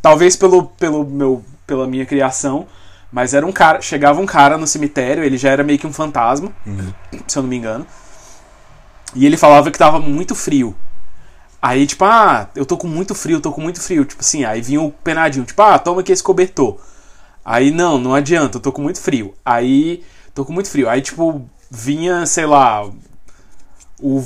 [0.00, 2.66] Talvez pelo, pelo meu, pela minha criação.
[3.12, 3.80] Mas era um cara.
[3.80, 6.50] Chegava um cara no cemitério, ele já era meio que um fantasma,
[7.28, 7.86] se eu não me engano.
[9.14, 10.74] E ele falava que tava muito frio.
[11.64, 14.04] Aí, tipo, ah, eu tô com muito frio, tô com muito frio.
[14.04, 16.76] Tipo assim, aí vinha o penadinho, tipo, ah, toma aqui esse cobertor.
[17.42, 19.32] Aí, não, não adianta, eu tô com muito frio.
[19.42, 20.02] Aí,
[20.34, 20.90] tô com muito frio.
[20.90, 22.86] Aí, tipo, vinha, sei lá.
[23.98, 24.22] O.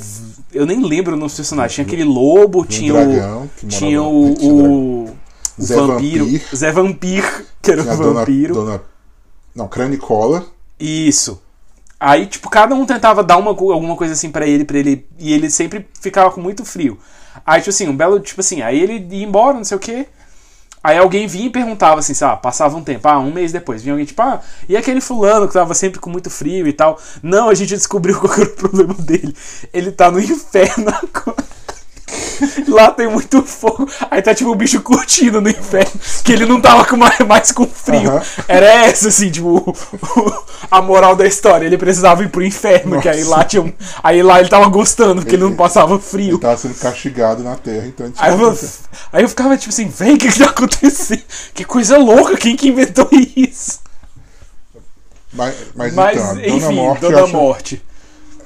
[0.51, 1.75] Eu nem lembro dos personagens.
[1.75, 3.69] Tinha aquele lobo, tinha, Tinha um dragão, que o.
[3.69, 4.35] Tinha o.
[4.35, 6.25] tinha o, o Zé vampiro.
[6.25, 6.55] Vampir.
[6.57, 8.53] Zé Vampir, que era o dona, vampiro.
[8.53, 8.81] dona.
[9.55, 10.45] Não, Cranicola.
[10.77, 11.41] Isso.
[11.97, 15.07] Aí, tipo, cada um tentava dar uma, alguma coisa assim pra ele, para ele.
[15.17, 16.99] E ele sempre ficava com muito frio.
[17.45, 20.07] Aí, tipo assim, um belo, tipo assim, aí ele ia embora, não sei o quê.
[20.81, 23.93] Aí alguém vinha e perguntava assim, sabe, passava um tempo, ah, um mês depois, vinha
[23.93, 26.97] alguém tipo, ah, e aquele fulano que tava sempre com muito frio e tal.
[27.21, 29.35] Não, a gente descobriu qual era o problema dele.
[29.73, 31.48] Ele tá no inferno agora.
[32.67, 33.87] Lá tem muito fogo.
[34.09, 35.91] Aí tá tipo o bicho curtindo no inferno.
[36.23, 38.09] Que ele não tava com mais, mais com frio.
[38.11, 38.21] Aham.
[38.47, 41.65] Era essa, assim, tipo, o- a moral da história.
[41.65, 43.29] Ele precisava ir pro inferno, que aí Nossa.
[43.35, 43.71] lá tinha um,
[44.03, 46.39] Aí lá ele tava gostando, porque ele não passava Ele frio.
[46.39, 48.59] tava sendo castigado na Terra, então ele Aí eu,
[49.13, 51.21] aí eu ficava tipo assim, véi, o que que tá acontecendo?
[51.53, 53.79] Que coisa louca, quem que inventou isso?
[55.31, 57.01] Mas, mas, Mas, então, a enfim, Dona Morte.
[57.01, 57.81] Dona Morte.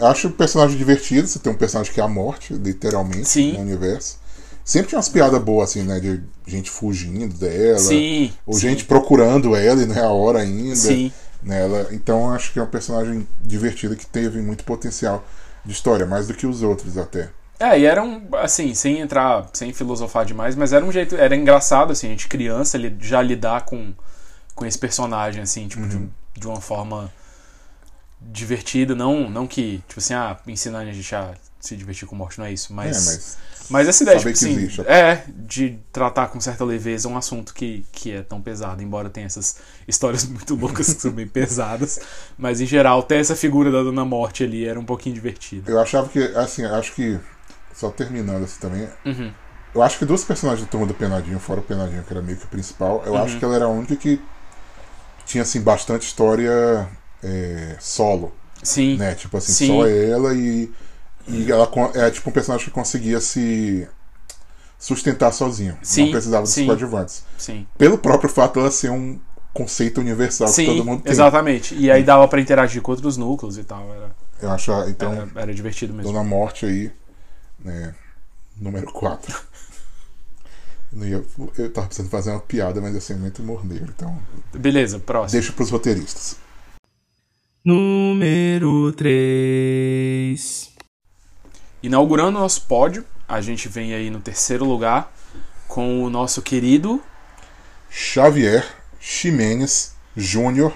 [0.05, 1.27] Acho o personagem divertido.
[1.27, 3.53] Você tem um personagem que é a morte, literalmente, Sim.
[3.53, 4.17] no universo.
[4.65, 5.99] Sempre tinha umas piadas boas, assim, né?
[5.99, 7.79] De gente fugindo dela.
[7.79, 8.61] Sim, Ou sim.
[8.61, 10.75] gente procurando ela e não é a hora ainda.
[10.75, 11.11] Sim.
[11.41, 11.87] Nela.
[11.91, 15.25] Então acho que é um personagem divertido que teve muito potencial
[15.65, 17.29] de história, mais do que os outros até.
[17.59, 21.35] É, e era um, assim, sem entrar, sem filosofar demais, mas era um jeito, era
[21.35, 23.93] engraçado, assim, a gente criança já lidar com,
[24.55, 27.11] com esse personagem, assim, tipo, de, um- de uma forma
[28.31, 32.39] divertida, não, não que, tipo assim, ah, ensinando a gente a se divertir com morte,
[32.39, 32.97] não é isso, mas...
[32.97, 33.37] é, mas
[33.69, 34.81] Mas essa ideia, tipo assim, existe.
[34.85, 39.25] é, de tratar com certa leveza um assunto que, que é tão pesado, embora tenha
[39.25, 39.55] essas
[39.87, 41.99] histórias muito loucas que são bem pesadas,
[42.37, 45.71] mas em geral, ter essa figura da Dona Morte ali era um pouquinho divertido.
[45.71, 47.19] eu achava que, assim, acho que.
[47.73, 48.87] Só terminando assim também.
[49.05, 49.33] Uhum.
[49.73, 52.37] Eu acho que dos personagens da turma do Penadinho, fora o Penadinho, que era meio
[52.37, 53.23] que o principal, eu Uhum.
[53.23, 54.21] acho que ela era a única que
[55.25, 56.87] tinha, assim, bastante história
[57.23, 58.31] é, solo.
[58.61, 59.15] Sim, né?
[59.15, 59.67] Tipo assim, Sim.
[59.67, 60.71] só ela e,
[61.27, 63.87] e ela é tipo um personagem que conseguia se
[64.79, 65.77] sustentar sozinho.
[65.81, 67.23] Sim, não precisava dos coadjuvantes.
[67.37, 67.65] sim.
[67.77, 69.19] Pelo próprio fato dela ser um
[69.53, 71.11] conceito universal que Sim, todo mundo tem.
[71.11, 71.75] exatamente.
[71.75, 73.93] E aí dava pra interagir com outros núcleos e tal.
[73.93, 76.11] Era, Eu acho, ah, então, era, era divertido mesmo.
[76.11, 76.91] Dona Morte aí,
[77.63, 77.93] né,
[78.57, 79.41] número 4.
[80.91, 81.23] Não ia-
[81.57, 84.17] Eu tava precisando fazer uma piada, mas eu sei muito humor negro, então
[84.53, 85.39] Beleza, próximo.
[85.39, 86.37] deixa pros roteiristas.
[87.65, 90.69] Número 3.
[91.81, 95.13] Inaugurando o nosso pódio, a gente vem aí no terceiro lugar
[95.65, 97.01] com o nosso querido.
[97.89, 98.67] Xavier
[98.99, 100.73] Ximenes Júnior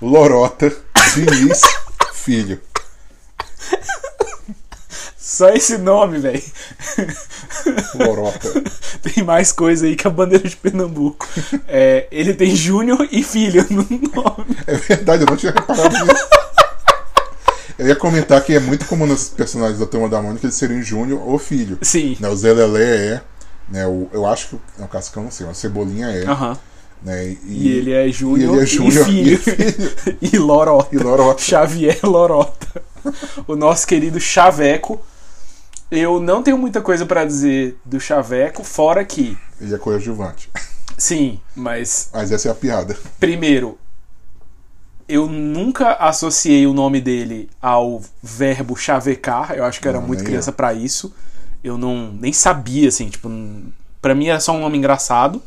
[0.00, 0.74] Lorota
[1.14, 1.60] Diniz
[2.14, 2.58] Filho.
[5.30, 6.42] Só esse nome, velho.
[7.94, 8.48] Lorota.
[9.00, 11.24] Tem mais coisa aí que a bandeira de Pernambuco.
[11.68, 14.56] É, ele tem Júnior e filho no nome.
[14.66, 16.28] É verdade, eu não tinha reparado nisso.
[17.78, 20.82] Eu ia comentar que é muito comum nos personagens da Turma da Mônica eles serem
[20.82, 21.78] Júnior ou Filho.
[21.80, 22.16] Sim.
[22.18, 22.82] Né, o Zé Lelé
[23.14, 23.20] é,
[23.70, 26.58] né, o, eu acho que não, o Cascão não sei, o Cebolinha é, Aham.
[27.04, 29.96] né, e, E ele é Júnior e é Júnior e e filho.
[30.20, 30.88] E Lorota.
[30.94, 31.40] e Lorota.
[31.40, 32.82] Xavier Lorota.
[33.46, 35.00] O nosso querido Chaveco.
[35.90, 39.36] Eu não tenho muita coisa pra dizer do Chaveco, fora que.
[39.60, 40.48] Ele é coadjuvante.
[40.96, 42.96] Sim, mas Mas essa é a piada.
[43.18, 43.78] Primeiro,
[45.08, 49.52] eu nunca associei o nome dele ao verbo chavecar.
[49.52, 51.12] Eu acho que eu era Não, muito criança pra isso.
[51.64, 53.28] Eu não nem sabia assim, tipo,
[54.00, 55.42] pra mim era só um nome engraçado.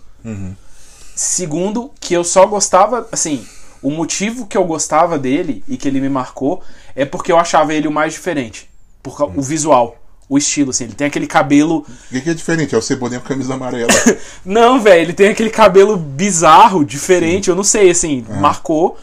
[1.16, 3.46] Segundo, que eu só gostava, assim,
[3.82, 6.64] o motivo que eu gostava dele e que ele me marcou
[6.96, 8.70] é porque eu achava ele o mais diferente,
[9.02, 9.96] por cau- o visual,
[10.28, 12.74] o estilo assim, ele tem aquele cabelo O que, é diferente?
[12.74, 13.92] É o Cebolinha com camisa amarela.
[14.44, 18.98] não, velho, ele tem aquele cabelo bizarro, diferente, eu não sei, assim, marcou.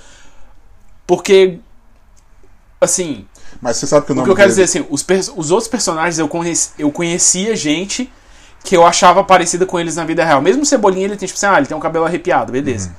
[1.06, 1.58] Porque,
[2.80, 3.26] assim,
[3.60, 4.64] Mas você sabe que o o nome que eu quero dele...
[4.64, 5.04] dizer, assim, os,
[5.36, 8.10] os outros personagens eu, conheci, eu conhecia gente
[8.62, 10.40] que eu achava parecida com eles na vida real.
[10.40, 12.94] Mesmo o Cebolinha, ele tem, tipo assim, ah, ele tem um cabelo arrepiado, beleza.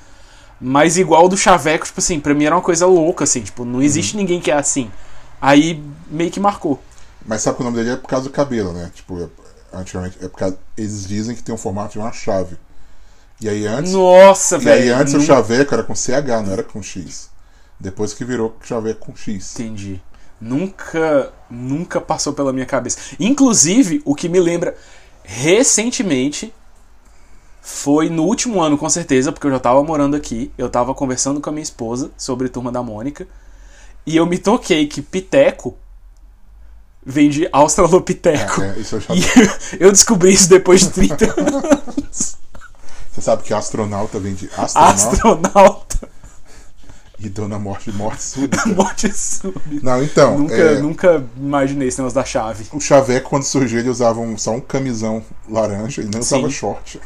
[0.60, 3.66] Mas igual o do Chaveco, tipo assim, pra mim era uma coisa louca, assim, tipo,
[3.66, 4.92] não existe ninguém que é assim.
[5.42, 6.80] Aí meio que marcou.
[7.26, 8.92] Mas sabe que o nome dele é por causa do cabelo, né?
[8.94, 9.30] Tipo, é-
[9.78, 10.58] antigamente é por causa...
[10.78, 12.58] Eles dizem que tem um formato de uma chave.
[13.40, 13.94] E aí antes...
[13.94, 14.82] Nossa, E velho.
[14.84, 17.30] aí antes o não- chaveco era com CH, não era com X.
[17.80, 19.54] Depois que virou chaveco com X.
[19.60, 20.02] Entendi.
[20.40, 22.98] Nunca, nunca passou pela minha cabeça.
[23.20, 24.76] Inclusive, o que me lembra
[25.24, 26.54] recentemente
[27.62, 30.52] foi no último ano, com certeza, porque eu já tava morando aqui.
[30.58, 33.28] Eu tava conversando com a minha esposa sobre Turma da Mônica.
[34.06, 35.78] E eu me toquei que Piteco
[37.06, 38.62] vem de Australopiteco.
[38.62, 39.14] É, é, isso eu já...
[39.16, 39.24] E
[39.80, 42.38] eu descobri isso depois de 30 anos.
[43.12, 46.10] Você sabe que astronauta vem de astronauta Astronauta.
[47.20, 48.66] e Dona Morte Morte súbita.
[48.74, 49.80] Morte súbita.
[49.84, 52.66] Não, então, Nunca, é, nunca imaginei esse negócio da chave.
[52.72, 57.02] o chaveco quando surgiu ele usava um- só um camisão laranja e não usava short.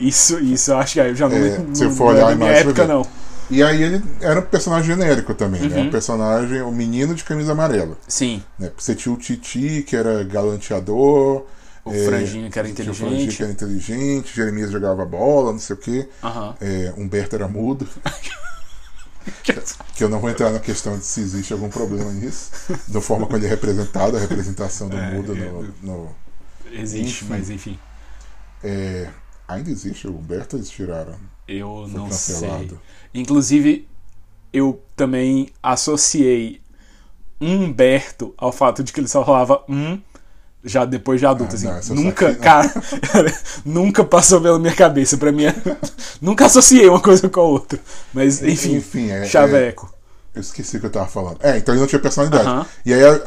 [0.00, 2.28] Isso, isso, eu acho que aí eu já não, É, não se eu for olhar
[2.28, 3.06] a imagem, época, você vai não.
[3.54, 5.76] E aí ele era um personagem genérico também, né?
[5.76, 5.86] Uhum.
[5.86, 7.96] Um personagem, o menino de camisa amarela.
[8.08, 8.68] Sim, Né?
[8.68, 11.46] Porque Você tinha o Titi, que era galanteador.
[11.84, 13.36] o é, franjinho que era tinha o Franginho, inteligente.
[13.36, 14.34] que era inteligente.
[14.36, 16.08] Jeremias jogava bola, não sei o quê.
[16.22, 16.54] Aham.
[16.60, 17.86] É, Humberto era mudo.
[19.94, 22.50] que eu não vou entrar na questão de se existe algum problema nisso.
[22.88, 25.62] Da forma como ele é representado, a representação do É, mudo é, no.
[25.82, 26.24] no-
[26.72, 27.26] Existe, Enfim.
[27.28, 27.78] mas enfim.
[28.64, 29.08] é,
[29.48, 31.14] ainda existe o Humberto, eles tiraram.
[31.46, 32.34] Eu Foi não sei.
[32.34, 32.80] cancelado.
[33.12, 33.86] Inclusive,
[34.52, 36.60] eu também associei
[37.40, 40.00] Humberto ao fato de que ele só falava um
[40.66, 41.94] já depois de adulto, Ah, assim.
[41.94, 42.72] não, nunca, cara,
[43.66, 45.18] nunca passou pela minha cabeça.
[45.18, 45.54] Pra mim, é-
[46.22, 47.78] nunca associei uma coisa com a outra.
[48.14, 49.92] Mas, enfim, Enfim, é- chaveco.
[50.34, 51.38] Eu esqueci o que eu tava falando.
[51.42, 52.66] É, então ele não tinha personalidade.
[52.84, 53.20] E aí a,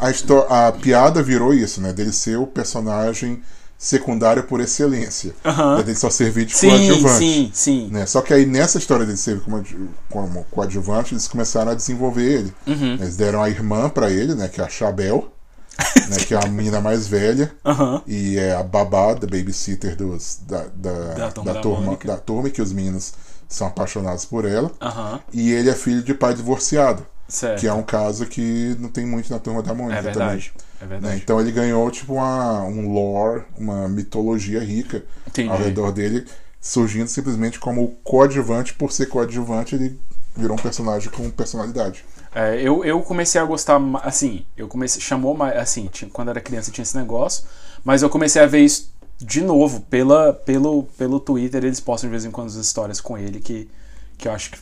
[0.49, 1.93] a, a piada virou isso, né?
[1.93, 3.41] Dele ser o personagem
[3.77, 5.33] secundário por excelência.
[5.45, 5.77] Aham.
[5.77, 7.17] Né, Dele só servir de Sim, coadjuvante.
[7.17, 7.87] sim, sim.
[7.91, 8.05] Né?
[8.05, 9.63] Só que aí nessa história dele ser como,
[10.09, 12.53] como coadjuvante, eles começaram a desenvolver ele.
[12.65, 12.93] Uhum.
[12.95, 14.47] Eles deram a irmã pra ele, né?
[14.47, 15.31] Que é a Chabel,
[16.09, 17.53] né, que é a menina mais velha.
[17.63, 18.01] Aham.
[18.07, 22.49] E é a babá, da babysitter dos, da, da, Da turma da turma, da turma,
[22.49, 23.13] que os meninos
[23.47, 24.71] são apaixonados por ela.
[24.81, 25.19] Aham.
[25.31, 27.59] E ele é filho de pai divorciado, Certo.
[27.59, 30.51] que é um caso que não tem muito na turma da Mônica É verdade.
[30.81, 30.89] É né?
[30.89, 31.21] verdade.
[31.23, 35.49] Então ele ganhou tipo uma, um lore, uma mitologia rica Entendi.
[35.49, 36.25] ao redor dele,
[36.61, 39.99] surgindo simplesmente como coadjuvante, por ser coadjuvante, ele
[40.35, 42.05] virou um personagem com personalidade.
[42.35, 46.39] É, eu, eu comecei a gostar, assim, eu comecei, chamou mais, assim, tinha- quando era
[46.39, 47.45] criança tinha esse negócio,
[47.83, 52.11] mas eu comecei a ver isso de novo pela, pelo, pelo Twitter, eles postam de
[52.11, 53.67] vez em quando as histórias com ele que,
[54.15, 54.59] que eu acho que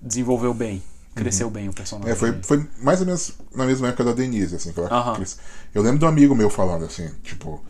[0.00, 0.82] desenvolveu bem,
[1.14, 2.12] cresceu bem o personagem.
[2.12, 5.14] É, foi, foi mais ou menos na mesma época da Denise, assim, que ela Aham.
[5.16, 5.38] cresceu.
[5.74, 7.60] Eu lembro de um amigo meu falando assim, tipo,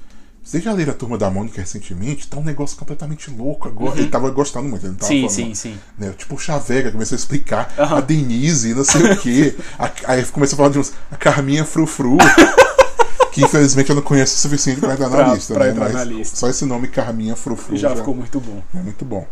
[0.42, 2.26] vocês já leram a Turma da Mônica recentemente?
[2.28, 3.98] Tá um negócio completamente louco agora.
[3.98, 5.28] Ele tava gostando muito, ele tava Uhum.
[5.28, 5.78] Sim, falando, sim, sim.
[5.98, 6.14] Né?
[6.16, 7.98] Tipo, o Chavega começou a explicar Aham.
[7.98, 9.54] a Denise, não sei o quê.
[9.78, 10.92] A- aí começou a falar de uns.
[11.10, 12.16] A Carminha Frufru.
[13.32, 15.54] que infelizmente eu não conheço o suficiente pra entrar na Pra- lista.
[15.54, 15.70] pra né?
[15.70, 16.36] entrar Mas na lista.
[16.36, 18.60] Só esse nome Carminha Frufru Já ficou muito bom.
[18.74, 19.26] é muito bom.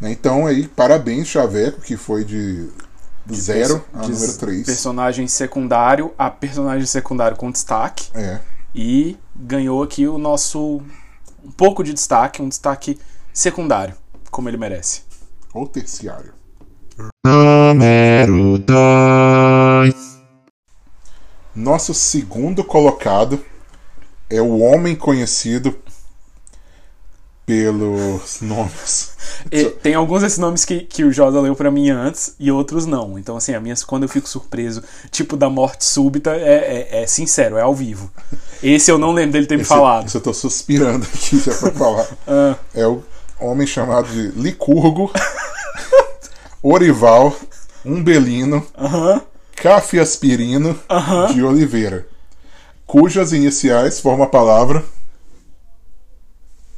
[0.00, 0.10] Né?
[0.10, 2.68] Então aí, parabéns, Chaveco, que foi de
[3.32, 4.66] zero a número 3.
[4.66, 8.10] Personagem secundário a personagem secundário com destaque.
[8.14, 8.40] É.
[8.74, 10.82] E ganhou aqui o nosso.
[11.44, 12.98] Um pouco de destaque, um destaque
[13.32, 13.94] secundário,
[14.30, 15.02] como ele merece.
[15.52, 16.32] Ou terciário.
[17.24, 19.94] Número 2.
[21.54, 23.44] Nosso segundo colocado
[24.28, 25.78] é o homem conhecido
[27.46, 29.12] pelos nomes.
[29.52, 32.86] E tem alguns desses nomes que, que o Josa leu pra mim antes e outros
[32.86, 33.18] não.
[33.18, 37.06] Então, assim, a minha, quando eu fico surpreso, tipo da morte súbita, é, é, é
[37.06, 38.10] sincero, é ao vivo.
[38.62, 40.06] Esse eu não lembro dele ter me Esse- falado.
[40.06, 42.06] Esse eu tô suspirando aqui já pra falar.
[42.26, 43.02] Ah, É o
[43.40, 45.10] homem chamado de Licurgo,
[46.62, 47.34] Orival,
[47.84, 49.20] Umbelino, Aham.
[49.56, 50.78] Cafiaspirino
[51.32, 52.06] de Oliveira,
[52.86, 54.84] cujas iniciais formam a palavra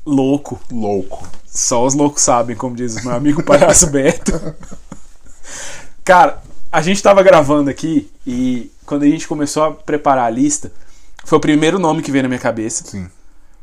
[0.07, 0.59] louco.
[0.71, 1.27] louco.
[1.47, 4.33] Só os loucos sabem, como diz o meu amigo palhaço Beto.
[6.05, 10.71] Cara, a gente tava gravando aqui e quando a gente começou a preparar a lista,
[11.25, 12.85] foi o primeiro nome que veio na minha cabeça.
[12.87, 13.09] Sim,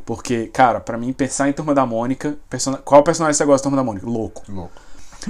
[0.06, 3.64] Porque, cara, pra mim pensar em Turma da Mônica, persona- qual personagem você gosta de
[3.64, 4.06] Turma da Mônica?
[4.06, 4.44] Louco.
[4.50, 4.74] louco.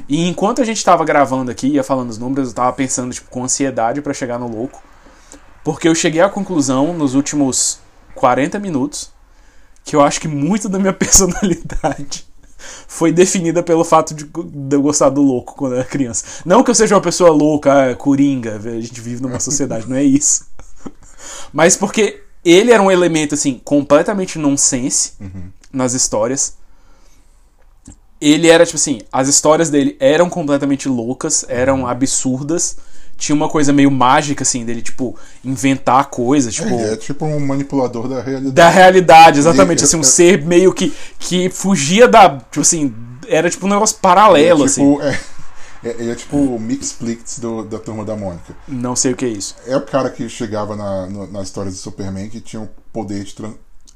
[0.09, 3.29] E enquanto a gente tava gravando aqui, ia falando os números, eu tava pensando tipo,
[3.29, 4.81] com ansiedade pra chegar no louco.
[5.63, 7.77] Porque eu cheguei à conclusão nos últimos
[8.15, 9.11] 40 minutos
[9.83, 12.25] que eu acho que muito da minha personalidade
[12.87, 14.29] foi definida pelo fato de,
[14.71, 16.25] eu gostar do louco quando eu era criança.
[16.45, 19.97] Não que eu seja uma pessoa louca, ah, coringa, a gente vive numa sociedade, não
[19.97, 20.45] é isso.
[21.51, 25.13] Mas porque ele era um elemento assim completamente nonsense
[25.71, 26.55] nas histórias.
[28.19, 32.77] Ele era tipo assim, as histórias dele eram completamente loucas, eram absurdas.
[33.23, 37.39] Tinha uma coisa meio mágica assim dele tipo inventar coisas, tipo Ele é tipo um
[37.39, 38.51] manipulador da realidade.
[38.51, 42.93] da realidade, exatamente, Ele- assim, um ser meio que que fugia da, tipo assim,
[43.25, 44.91] era tipo um negócio paralelo Ele é assim.
[44.93, 45.19] tipo, é,
[45.85, 48.53] é- ele é tipo o Mixplix do, da turma da Mônica.
[48.67, 49.55] Não sei o que é isso.
[49.65, 53.23] É o cara que chegava na, no- nas histórias de Superman que tinha o poder
[53.23, 53.33] de,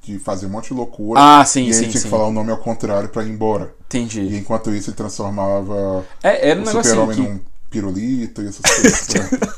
[0.04, 1.20] de fazer um monte de loucura.
[1.22, 2.08] Ah, sim, e sim, ele tinha sim.
[2.08, 3.66] que falar o nome ao contrário pra ir embora.
[3.66, 4.38] E Entendi.
[4.38, 8.62] enquanto isso ele transformava É, era um o super-homem assim que num pirulito e essas
[8.62, 9.08] coisas.
[9.32, 9.50] né?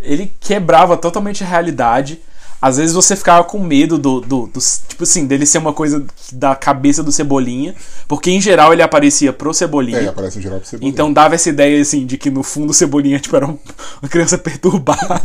[0.00, 2.20] ele quebrava totalmente a realidade.
[2.60, 6.04] Às vezes você ficava com medo do, do, do- Tipo assim, dele ser uma coisa
[6.32, 7.74] da cabeça do Cebolinha.
[8.06, 9.98] Porque em geral ele aparecia pro Cebolinha.
[9.98, 12.70] é, aparece em geral pra você Então dava essa ideia assim de que no fundo
[12.70, 13.58] o Cebolinha tipo, era um-
[14.00, 15.20] uma criança perturbada.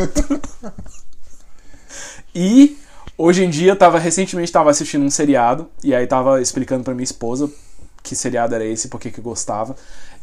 [2.33, 2.77] e
[3.17, 6.93] hoje em dia eu tava recentemente tava assistindo um seriado e aí tava explicando pra
[6.93, 7.49] minha esposa
[8.07, 9.75] que seriado era esse, por que eu gostava.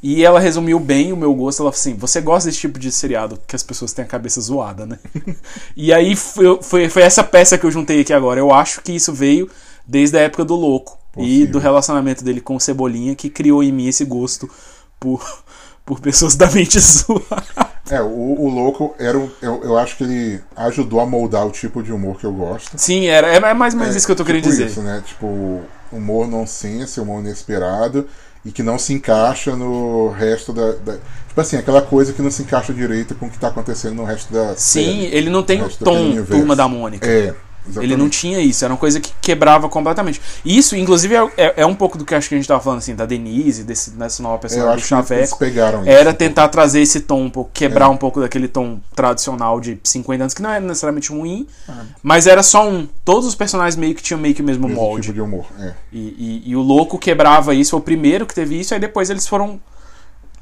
[0.02, 1.62] E ela resumiu bem o meu gosto.
[1.62, 4.40] Ela falou assim: Você gosta desse tipo de seriado que as pessoas têm a cabeça
[4.40, 4.98] zoada, né?
[5.76, 8.40] e aí foi, foi, foi essa peça que eu juntei aqui agora.
[8.40, 9.50] Eu acho que isso veio
[9.86, 11.52] desde a época do Louco e Possível.
[11.52, 14.50] do relacionamento dele com o Cebolinha que criou em mim esse gosto
[14.98, 15.22] por,
[15.84, 17.74] por pessoas da mente zoada.
[17.90, 18.06] É, o,
[18.40, 21.92] o louco era um, eu, eu acho que ele ajudou a moldar o tipo de
[21.92, 22.78] humor que eu gosto.
[22.78, 24.66] Sim, era, é mais ou menos É, isso que eu tô tipo querendo dizer.
[24.68, 25.02] Isso, né?
[25.06, 25.60] Tipo,
[25.96, 28.06] humor nonsense, humor inesperado
[28.44, 32.30] e que não se encaixa no resto da, da- Tipo assim, aquela coisa que não
[32.30, 34.54] se encaixa direito com o que tá acontecendo no resto da.
[34.54, 36.24] Sim, série, ele não tem o tom.
[36.24, 37.06] Turma da Mônica.
[37.08, 37.34] É.
[37.66, 37.92] Exatamente.
[37.92, 40.20] Ele não tinha isso, era uma coisa que quebrava completamente.
[40.44, 42.78] Isso, inclusive, é, é- é um pouco do que acho que a gente tava falando,
[42.80, 45.38] assim, da Denise, desse, dessa nova É, personagem do Chaveco.
[45.38, 45.88] pegaram isso.
[45.88, 47.88] Era tentar trazer esse tom um pouco, quebrar É.
[47.88, 51.84] um pouco daquele tom tradicional de 50 anos, que não era necessariamente ruim, Ah.
[52.02, 52.86] mas era só um.
[53.04, 55.02] Todos os personagens meio que tinham meio que o mesmo Mesmo molde.
[55.06, 55.46] tipo de humor.
[55.58, 55.72] É.
[55.90, 59.08] E, e- e o louco quebrava isso, foi o primeiro que teve isso, aí depois
[59.08, 59.58] eles foram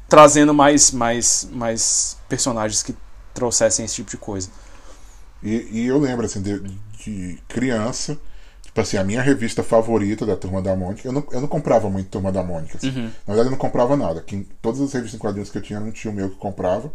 [0.09, 2.93] trazendo mais, mais, mais personagens que
[3.33, 4.49] trouxessem esse tipo de coisa.
[5.41, 6.61] E, e eu lembro, assim, de,
[7.05, 8.17] de criança,
[8.63, 11.89] tipo assim, a minha revista favorita da Turma da Mônica, eu não, eu não comprava
[11.89, 12.77] muito Turma da Mônica.
[12.77, 12.89] assim.
[12.89, 13.03] Uhum.
[13.27, 14.21] Na verdade, eu não comprava nada.
[14.21, 16.91] Que, todas as revistas em quadrinhos que eu tinha, não tinha o meu que comprava.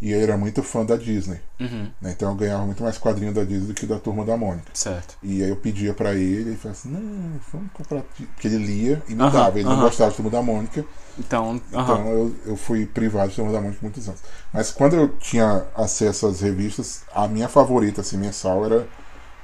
[0.00, 1.38] E ele era muito fã da Disney.
[1.60, 2.12] Uhum, né?
[2.16, 4.70] Então eu ganhava muito mais quadrinho da Disney do que da Turma da Mônica.
[4.72, 5.16] certo.
[5.22, 8.02] E aí eu pedia pra ele, ele falava assim, não, vamos comprar.
[8.02, 9.58] Porque ele lia e Aham, dava.
[9.58, 10.84] Ele não gostava de Turma da Mônica.
[11.18, 11.60] Então.
[11.68, 14.20] Então eu, eu fui privado de Turma da Mônica muitos anos.
[14.52, 18.86] Mas quando eu tinha acesso às revistas, a minha favorita, assim, mensal, era,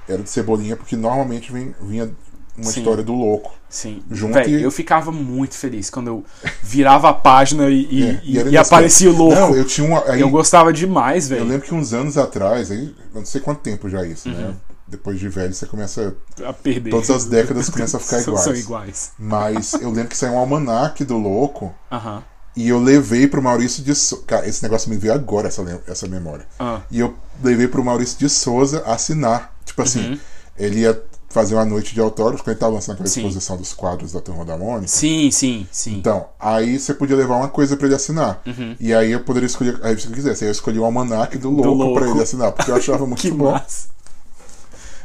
[0.09, 2.11] era de Cebolinha, porque normalmente vem- vinha
[2.57, 2.81] uma Sim.
[2.81, 3.53] história do louco.
[3.69, 4.03] Sim.
[4.11, 6.25] Junto Véi, e- eu ficava muito feliz quando eu
[6.63, 9.35] virava a página e, É, e- e aparecia o louco.
[9.35, 10.05] Não, eu tinha uma.
[10.09, 11.49] Aí, Eu gostava demais, eu velho.
[11.49, 14.35] lembro que uns anos atrás, aí, eu não sei quanto tempo já é isso, Uhum.
[14.37, 14.55] né?
[14.87, 16.15] Depois de velho, você começa.
[16.45, 16.91] A perder.
[16.91, 18.45] Todas as décadas começam a ficar iguais.
[18.45, 19.13] São iguais.
[19.19, 21.75] Mas eu lembro que saiu um almanaque do louco.
[21.91, 22.23] Aham.
[22.55, 24.23] E eu levei pro Maurício de Souza.
[24.27, 26.47] Cara, esse negócio me veio agora, essa, essa memória.
[26.61, 26.83] Ah.
[26.89, 29.54] E eu levei pro Maurício de Souza assinar.
[29.65, 30.19] Tipo assim, Uhum.
[30.57, 33.21] ele ia fazer uma noite de autógrafos, quando ele tava lançando aquela Sim.
[33.21, 34.87] exposição dos quadros da Turma da Mônica.
[34.87, 35.97] Sim, sim, sim.
[35.99, 38.41] Então, aí você podia levar uma coisa pra ele assinar.
[38.79, 40.45] E aí eu poderia escolher a revista que eu quisesse.
[40.45, 41.99] Aí eu escolhi o almanaque do louco, Louco.
[42.01, 43.51] pra ele assinar, porque eu achava muito que bom.
[43.51, 43.89] massa.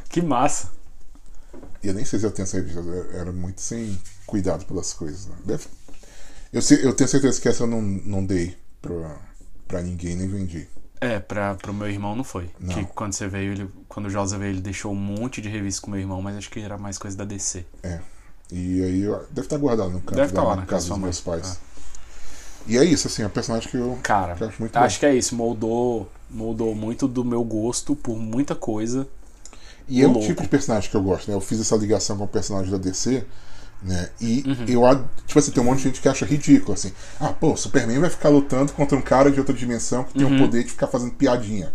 [0.10, 0.68] Que massa.
[1.84, 4.94] E eu nem sei se eu tenho essa revista, eu era muito sem cuidado pelas
[4.94, 5.26] coisas.
[5.28, 5.34] né?
[5.46, 5.66] Deve-
[6.54, 9.16] Eu, eu tenho certeza que essa eu não, não dei pra,
[9.68, 10.68] pra ninguém, nem vendi.
[11.02, 12.50] É, pra, pro meu irmão não foi.
[12.60, 12.74] Não.
[12.74, 15.82] Que quando você veio, ele, quando o Josa veio, ele deixou um monte de revista
[15.82, 17.66] com meu irmão, mas acho que era mais coisa da DC.
[17.84, 18.00] É.
[18.52, 20.90] E aí deve estar guardado no canto Deve da tá lá na na casa casa
[20.90, 21.60] dos meus pais.
[22.68, 24.96] E é isso, assim, é um personagem que eu, Cara, que eu acho muito acho
[24.96, 25.00] bom.
[25.00, 25.36] que é isso.
[25.36, 29.08] Moldou, moldou muito do meu gosto por muita coisa.
[29.88, 30.28] E é um louco.
[30.28, 31.36] tipo de personagem que eu gosto, né?
[31.36, 33.26] Eu fiz essa ligação com o personagem da DC,
[33.82, 34.10] né?
[34.20, 34.66] E Uhum.
[34.92, 36.92] eu, tipo assim, tem um monte de gente que acha ridículo, assim.
[37.20, 40.38] Ah, pô, Superman vai ficar lutando contra um cara de outra dimensão que tem o
[40.38, 41.72] poder de ficar fazendo piadinha.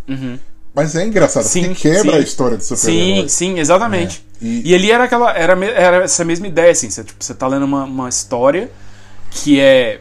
[0.75, 1.49] Mas é engraçado, Uhum.
[1.51, 2.19] Sim, porque quebra sim.
[2.19, 3.29] a história do Sim, super-herói.
[3.29, 4.27] sim, exatamente.
[4.43, 5.31] É, e- E, ali era aquela.
[5.33, 6.91] Era, era essa mesma ideia, assim.
[6.91, 8.71] Você, tipo, você tá lendo uma, uma história
[9.31, 10.01] que é.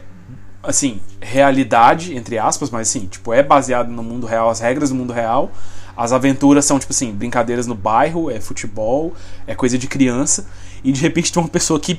[0.62, 4.94] Assim, realidade, entre aspas, mas assim, tipo, é baseado no mundo real, as regras do
[4.94, 5.52] mundo real.
[5.96, 9.14] As aventuras são, tipo assim, brincadeiras no bairro, é futebol,
[9.46, 10.46] é coisa de criança.
[10.84, 11.98] E de repente tem uma pessoa que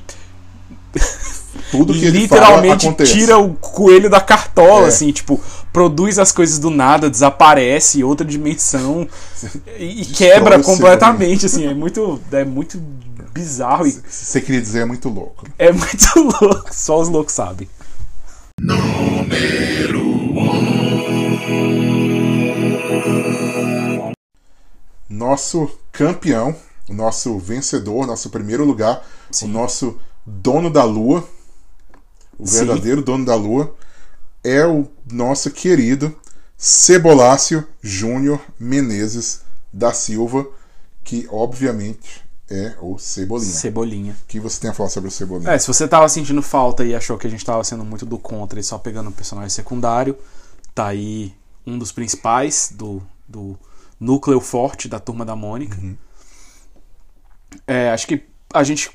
[1.72, 4.88] Tudo que literalmente fala tira o coelho da cartola, É.
[4.90, 5.42] assim, tipo,
[5.74, 9.08] produz as coisas do nada, desaparece, outra dimensão
[9.78, 12.80] e, e quebra completamente, assim, é muito, é muito
[13.34, 15.46] bizarro e Você queria dizer é muito louco.
[15.58, 16.08] é muito
[16.42, 17.68] louco, só os loucos sabem.
[25.10, 26.56] Nosso campeão,
[26.90, 29.06] o nosso vencedor, nosso primeiro lugar,
[29.42, 31.28] o nosso dono da lua,
[32.38, 32.60] o Sim.
[32.60, 33.76] verdadeiro dono da lua,
[34.44, 36.16] é o nosso querido
[36.58, 39.42] Cebolácio Júnior Menezes
[39.74, 40.48] da Silva,
[41.04, 43.52] que obviamente é o Cebolinha.
[43.52, 44.18] Cebolinha.
[44.24, 45.52] O que você tem a falar sobre o Cebolinha?
[45.52, 48.20] É, se você tava sentindo falta e achou que a gente tava sendo muito do
[48.20, 50.16] contra e só pegando um personagem secundário,
[50.74, 51.34] tá aí
[51.66, 53.58] um dos principais do, do
[54.00, 55.78] núcleo forte da turma da Mônica.
[57.68, 58.92] É, acho que a gente,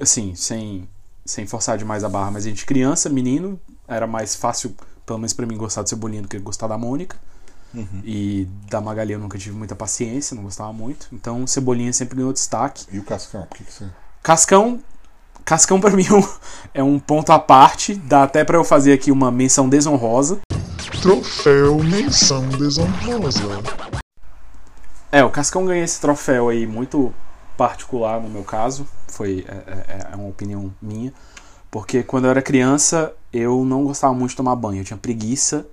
[0.00, 0.88] assim, sem,
[1.24, 4.74] sem forçar demais a barra, mas a gente, criança, menino, era mais fácil,
[5.04, 7.16] pelo menos pra mim, gostar do Cebolinha do que gostar da Mônica.
[8.04, 11.06] E da Magali eu nunca tive muita paciência, não gostava muito.
[11.10, 12.84] Então Cebolinha sempre ganhou destaque.
[12.92, 13.46] E o Cascão?
[13.46, 13.86] Por que que você...
[14.22, 14.78] Cascão,
[15.42, 16.28] Cascão para mim é um-
[16.74, 17.94] é um ponto à parte.
[17.94, 20.40] Dá até pra eu fazer aqui uma menção desonrosa.
[21.00, 23.40] Troféu Menção Desonrosa.
[25.10, 27.12] É, o Cascão ganha esse troféu aí muito
[27.66, 28.86] particular no meu caso.
[29.08, 31.12] Foi é, é- é uma opinião minha,
[31.70, 34.80] porque quando eu era criança eu não gostava muito de tomar banho.
[34.80, 35.66] Eu tinha preguiça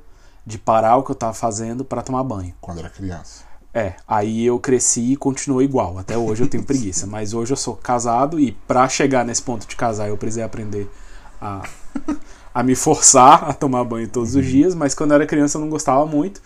[0.45, 2.53] de parar o que eu tava fazendo para tomar banho.
[2.61, 3.43] Quando era criança.
[3.73, 5.97] É, aí eu cresci e continuou igual.
[5.99, 9.67] Até hoje eu tenho preguiça, mas hoje eu sou casado e pra chegar nesse ponto
[9.67, 10.89] de casar eu precisei aprender
[11.41, 11.61] a,
[12.53, 15.61] a me forçar a tomar banho todos os dias, mas quando eu era criança eu
[15.61, 16.41] não gostava muito.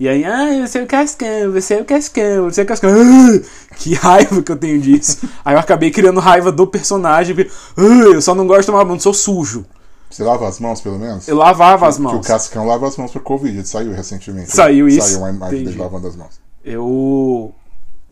[0.00, 2.90] E aí, ah, você é o Cascão, você é o Cascão, você é o Cascão.
[2.90, 5.28] Ah, que raiva que eu tenho disso.
[5.44, 8.84] Aí eu acabei criando raiva do personagem, porque ah, eu só não gosto de tomar
[8.84, 9.64] banho, sou sujo.
[10.10, 11.28] Você lava as mãos, pelo menos?
[11.28, 12.14] Eu lavava as mãos.
[12.14, 14.50] o Cascão lava as mãos pro Covid, ele saiu recentemente.
[14.50, 15.06] Saiu isso?
[15.06, 16.40] Saiu uma imagem dele lavando as mãos.
[16.64, 17.52] Eu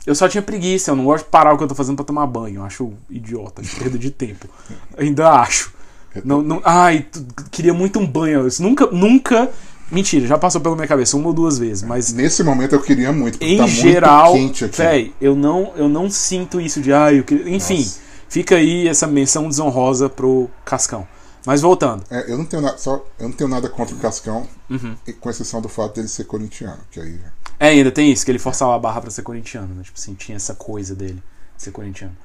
[0.07, 2.05] eu só tinha preguiça, eu não gosto de parar o que eu tô fazendo pra
[2.05, 2.61] tomar banho.
[2.61, 4.49] Eu acho idiota, acho perda de tempo.
[4.97, 5.75] Ainda acho.
[6.25, 7.05] Não, não, ai,
[7.51, 8.49] queria muito um banho.
[8.59, 9.51] Nunca, nunca.
[9.91, 13.13] Mentira, já passou pela minha cabeça uma ou duas vezes, mas Nesse momento eu queria
[13.13, 14.77] muito, porque em tá geral, muito quente aqui.
[14.79, 17.49] véi, eu não, eu não sinto isso de ai, eu queria...
[17.55, 18.01] enfim, Nossa.
[18.29, 21.07] fica aí essa menção desonrosa pro Cascão.
[21.47, 24.49] Mas voltando, É, eu não tenho nada, só eu não tenho nada contra o Cascão,
[24.69, 24.97] Uhum.
[25.21, 27.21] com exceção do fato dele ser corintiano, que aí
[27.61, 29.83] É, ainda tem isso, que ele forçava a barra pra ser corintiano, né?
[29.85, 31.23] Tipo assim, tinha essa coisa dele,
[31.57, 32.17] ser corintiano.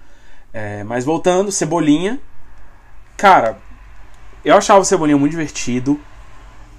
[0.51, 2.19] É, mas voltando, Cebolinha.
[3.15, 3.59] Cara,
[4.43, 5.99] eu achava o Cebolinha muito divertido.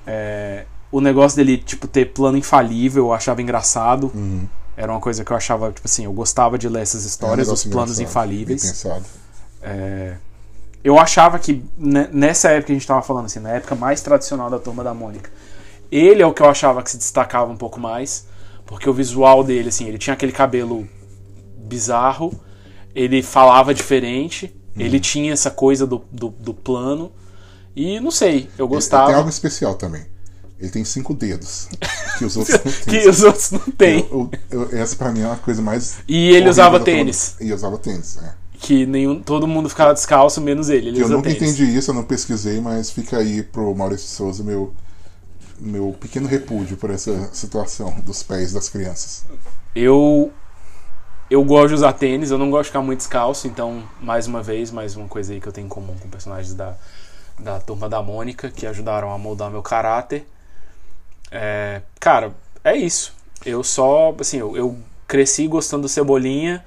[0.05, 4.13] É, o negócio dele, tipo, ter plano infalível, eu achava engraçado.
[4.15, 4.47] Uhum.
[4.77, 7.09] Era uma coisa que eu achava, tipo assim, eu gostava de ler essas é um
[7.09, 8.63] histórias, os planos infalíveis.
[8.63, 9.05] Pensado.
[9.63, 10.15] É,
[10.85, 14.01] eu achava que ne- nessa época que a gente tava falando, assim, na época mais
[14.01, 15.31] tradicional da turma da Mônica,
[15.91, 18.27] ele é o que eu achava que se destacava um pouco mais,
[18.67, 20.89] porque o visual dele, assim, ele tinha aquele cabelo
[21.59, 22.33] bizarro,
[22.95, 24.83] ele falava diferente, Uhum.
[24.83, 27.13] ele tinha essa coisa do, do, do plano,
[27.77, 29.07] e não sei, eu gostava.
[29.09, 30.07] tem algo especial também.
[30.63, 31.69] Ele tem cinco dedos,
[32.19, 33.01] que os outros não têm.
[33.03, 34.07] que os outros não têm.
[34.11, 35.97] Eu- eu- eu- essa pra mim é uma coisa mais.
[36.07, 37.35] E ele usava tênis.
[37.41, 38.33] E usava tênis, é.
[38.61, 40.91] Que nenhum, todo mundo ficava descalço, menos ele.
[40.91, 41.43] Ele Eu nunca tênis.
[41.43, 44.73] entendi isso, eu não pesquisei, mas fica aí pro Maurício Souza meu,
[45.61, 49.25] meu pequeno repúdio por essa situação dos pés das crianças.
[49.75, 50.31] Eu
[51.29, 54.43] eu gosto de usar tênis, eu não gosto de ficar muito descalço, então, mais uma
[54.43, 56.75] vez, mais uma coisa aí que eu tenho em comum com personagens da,
[57.39, 60.25] da turma da Mônica, que ajudaram a moldar meu caráter.
[61.33, 63.15] É, cara, é isso.
[63.45, 64.79] Eu só, assim, eu, eu
[65.09, 66.65] cresci gostando do Cebolinha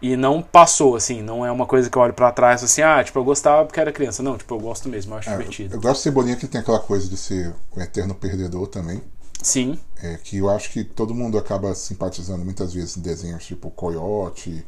[0.00, 3.02] e não passou, assim, não é uma coisa que eu olho pra trás assim, ah,
[3.04, 4.22] tipo, eu gostava porque era criança.
[4.22, 5.76] Não, tipo, eu gosto mesmo, eu acho É, divertido.
[5.76, 9.02] eu gosto de Cebolinha que tem aquela coisa de ser o eterno perdedor também.
[9.42, 13.70] Sim, É, que eu acho que todo mundo acaba simpatizando muitas vezes em desenhos tipo
[13.70, 14.64] Coyote.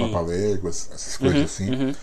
[0.00, 1.70] Papaléguas, essas coisas assim.
[1.70, 1.94] uhum.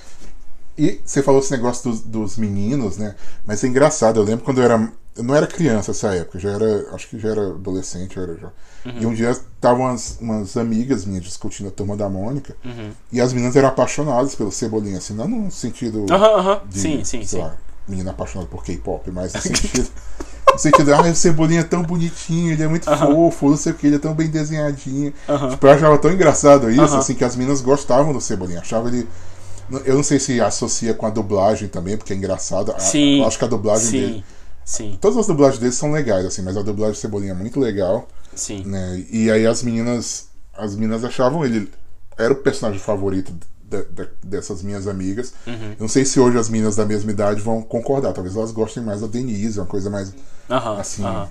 [0.77, 3.15] E você falou esse negócio dos, dos meninos, né?
[3.45, 4.91] Mas é engraçado, eu lembro quando eu era.
[5.20, 6.88] Eu não era criança nessa época, já era.
[6.93, 8.47] Acho que já era adolescente, era já.
[8.86, 9.01] Uhum.
[9.01, 12.55] E um dia estavam umas, umas amigas minhas discutindo a turma da Mônica.
[12.63, 12.91] Uhum.
[13.11, 16.05] E as meninas eram apaixonadas pelo Cebolinha, assim, não no sentido.
[16.09, 16.61] Aham, aham.
[16.70, 17.39] de, Sim, sim, sim.
[17.39, 17.53] lá,
[17.86, 19.89] menina apaixonada por K-pop, mas no sentido.
[20.53, 23.76] No sentido, ah, o Cebolinha é tão bonitinho, ele é muito fofo, não sei o
[23.76, 25.13] que, ele é tão bem desenhadinho.
[25.28, 25.49] Aham.
[25.49, 26.97] Tipo, eu achava tão engraçado isso, Aham.
[26.99, 29.05] assim, que as meninas gostavam do Cebolinha, achavam ele.
[29.86, 32.74] Eu não sei se associa com a dublagem também, porque é engraçado.
[32.80, 33.20] Sim.
[33.20, 34.24] Eu acho que a dublagem dele.
[34.70, 37.59] Sim, Todas as dublagens dele são legais, assim, mas a dublagem do Cebolinha é muito
[37.59, 38.63] legal, sim.
[38.65, 39.03] né?
[39.11, 40.28] E aí as meninas.
[40.55, 41.72] As meninas achavam ele.
[42.17, 45.34] Era o personagem favorito da- da- dessas minhas amigas.
[45.47, 45.72] Uhum.
[45.72, 48.13] Eu não sei se hoje as meninas da mesma idade vão concordar.
[48.13, 50.13] Talvez elas gostem mais da Denise, uma coisa mais
[50.49, 51.30] Aham, assim, aham.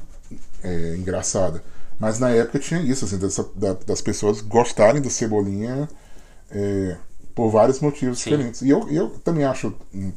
[0.64, 1.62] é, engraçada.
[1.98, 5.88] Mas na época tinha isso, assim, dessa- da- das pessoas gostarem do Cebolinha
[6.50, 6.96] é,
[7.34, 8.30] por vários motivos Sim.
[8.30, 8.62] diferentes.
[8.62, 10.12] E eu, eu também acho, hum,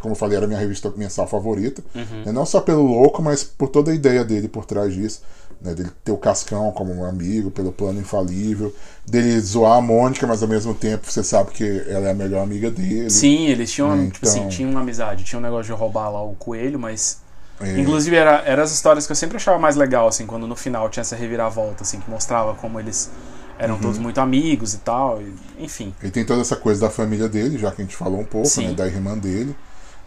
[0.00, 1.82] como eu falei, era minha revista mensal favorita.
[1.94, 2.24] Uhum.
[2.26, 5.22] né, Não só pelo louco, mas por toda a ideia dele por trás disso.
[5.62, 8.74] Né, dele ter o Cascão como um amigo, pelo plano infalível,
[9.06, 12.42] dele zoar a Mônica, mas ao mesmo tempo você sabe que ela é a melhor
[12.42, 13.10] amiga dele.
[13.10, 16.08] Sim, eles tinham, É, tipo assim, então- tinham uma amizade, tinha um negócio de roubar
[16.10, 17.18] lá o coelho, mas.
[17.60, 20.56] É, Inclusive, era, eram as histórias que eu sempre achava mais legal, assim, quando no
[20.56, 23.10] final tinha essa reviravolta, assim, que mostrava como eles
[23.58, 23.80] eram Uhum.
[23.82, 25.20] todos muito amigos e tal.
[25.20, 25.94] e- enfim.
[26.02, 28.48] Ele tem toda essa coisa da família dele, já que a gente falou um pouco,
[28.48, 28.68] Sim.
[28.68, 29.54] né, da irmã dele.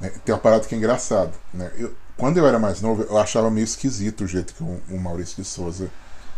[0.03, 1.31] Né, Tem uma parada que é engraçada.
[1.53, 1.71] Né?
[1.77, 4.99] Eu- quando eu era mais novo, eu achava meio esquisito o jeito que o, o
[4.99, 5.89] Maurício de Souza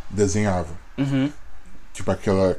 [0.10, 0.70] desenhava.
[0.98, 1.30] Uhum.
[1.94, 2.58] Tipo aquela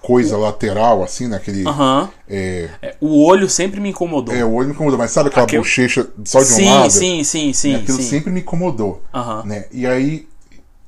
[0.00, 1.36] coisa lateral, assim, né?
[1.36, 1.66] Aquele.
[1.66, 2.08] Aham.
[2.28, 4.34] É, É, o olho sempre me incomodou.
[4.34, 6.90] é, o olho me incomodou, mas sabe aquela Aquele- bochecha só de um sim, lado?
[6.90, 8.08] sim, sim, sim, Aquilo sim.
[8.08, 9.02] sempre me incomodou.
[9.12, 9.42] Aham.
[9.44, 9.66] Né?
[9.70, 10.28] E aí.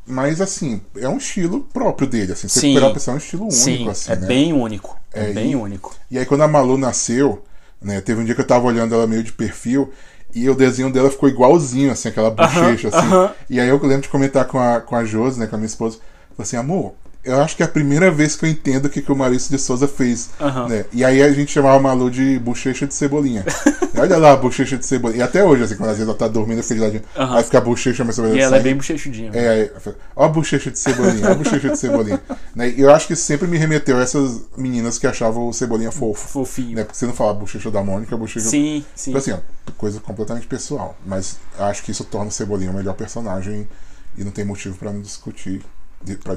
[0.05, 2.49] Mas assim, é um estilo próprio dele, assim.
[2.49, 2.75] Sim.
[2.75, 4.27] você for pensar, é um estilo único, Sim, assim, é né?
[4.27, 4.99] bem único.
[5.13, 5.95] É, É, bem e- único.
[6.11, 7.45] E aí quando a Malu nasceu,
[7.83, 9.93] né, teve um dia que eu tava olhando ela meio de perfil
[10.35, 13.07] e o desenho dela ficou igualzinho, assim, aquela bochecha, assim.
[13.07, 13.31] aham.
[13.51, 15.67] E aí eu lembro de comentar com a, com a Josi, né, com a minha
[15.67, 15.99] esposa,
[16.31, 16.95] falei assim, amor,
[17.25, 19.51] eu acho que é a primeira vez que eu entendo o que, que o Maurício
[19.51, 20.31] de Souza fez.
[20.41, 20.69] Aham.
[20.69, 20.85] Né?
[20.93, 23.45] E aí a gente chamava a Malu de bochecha de cebolinha.
[23.97, 25.21] Olha lá, bochecha de cebolinha.
[25.21, 27.03] E até hoje, assim, quando às vezes ela tá dormindo, eu fico de ladinho.
[27.17, 27.37] Aham.
[27.37, 29.31] Aí fica a bochecha, mas E ela é bem bochechudinha.
[29.35, 29.71] é, aí,
[30.17, 32.21] ó a bochecha de cebolinha, ó a bochecha de cebolinha.
[32.57, 32.71] né?
[32.71, 36.29] E eu acho que sempre me remeteu a essas meninas que achavam o cebolinha fofo.
[36.29, 36.77] Fofinho.
[36.77, 36.83] Né?
[36.85, 38.49] Porque você não fala bochecha da Mônica, bochecha.
[38.49, 39.13] Sim, sim.
[39.13, 39.39] Tipo assim, ó,
[39.77, 40.97] coisa completamente pessoal.
[41.07, 43.69] Mas acho que isso torna o Cebolinha o melhor personagem
[44.17, 45.63] e não tem motivo pra não discutir.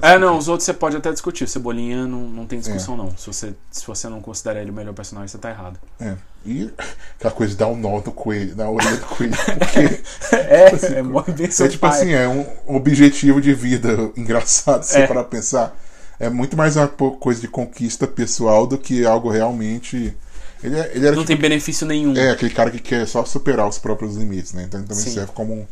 [0.01, 1.47] É, não, os outros você pode até discutir.
[1.47, 2.61] Cebolinha não, não tem É.
[2.61, 3.15] discussão, não.
[3.17, 5.79] Se você, se você não considera ele o melhor personagem, você tá errado.
[5.99, 6.15] É.
[6.45, 6.71] E
[7.17, 9.33] aquela coisa de dar um nó no coelho, na orelha do coelho.
[9.57, 10.01] Porque
[10.35, 11.99] É, é mó bem seu é tipo pai.
[11.99, 12.45] assim, é um
[12.75, 15.07] objetivo de vida engraçado, se É.
[15.07, 15.75] para pensar.
[16.19, 20.15] É muito mais uma coisa de conquista pessoal do que algo realmente.
[20.63, 22.15] Ele, é- ele era Não tipo- tem benefício nenhum.
[22.15, 24.63] É, aquele cara que quer só superar os próprios limites, né?
[24.63, 25.11] Então ele também Sim.
[25.13, 25.67] serve como um,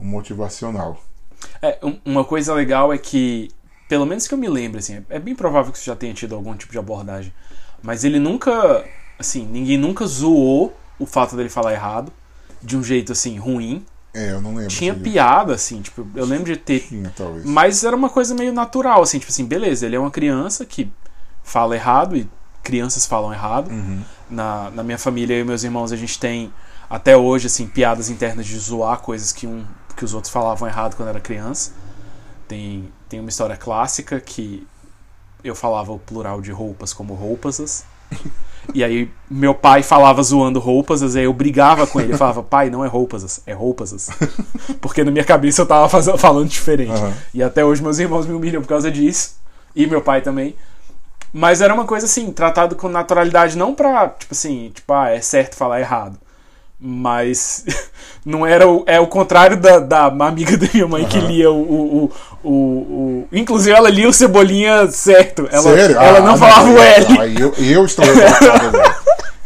[0.00, 1.00] um motivacional.
[1.62, 3.50] É, um- uma coisa legal é que,
[3.88, 6.34] pelo menos que eu me lembre, assim, é bem provável que você já tenha tido
[6.34, 7.32] algum tipo de abordagem,
[7.82, 8.84] mas ele nunca,
[9.18, 12.12] assim, ninguém nunca zoou o fato dele falar errado
[12.62, 13.84] de um jeito, assim, ruim.
[14.14, 14.68] É, eu não lembro.
[14.68, 16.80] Tinha piada, assim, tipo, eu lembro de ter.
[16.80, 17.44] Tinha, talvez.
[17.44, 20.90] Mas era uma coisa meio natural, assim, tipo assim, beleza, ele é uma criança que
[21.44, 22.28] fala errado e
[22.62, 23.70] crianças falam errado.
[23.70, 24.02] Uhum.
[24.28, 26.52] Na, na minha família, eu e meus irmãos, a gente tem
[26.90, 29.64] até hoje, assim, piadas internas de zoar coisas que, um,
[29.98, 31.72] que os outros falavam errado quando era criança.
[32.46, 34.64] Tem, tem uma história clássica que
[35.42, 37.84] eu falava o plural de roupas como roupas.
[38.74, 42.68] E aí meu pai falava zoando roupas, aí eu brigava com ele, eu falava, pai,
[42.68, 44.10] não é roupas, é roupas.
[44.78, 46.90] Porque na minha cabeça eu tava fazendo, falando diferente.
[46.90, 47.14] Aham.
[47.32, 49.36] E até hoje meus irmãos me humilham por causa disso.
[49.74, 50.54] E meu pai também.
[51.32, 55.20] Mas era uma coisa assim, tratado com naturalidade, não pra, tipo assim, tipo, ah, é
[55.22, 56.18] certo falar errado.
[56.80, 57.64] Mas
[58.24, 61.26] não era o, é o contrário da, da amiga da minha mãe que Aham.
[61.26, 62.12] lia o, o,
[62.44, 65.48] o, o- Inclusive ela lia o Cebolinha certo.
[65.50, 65.96] Ela, Sério?
[65.98, 67.18] ela Ah, não falava o L.
[67.20, 68.04] Aí eu, eu estou.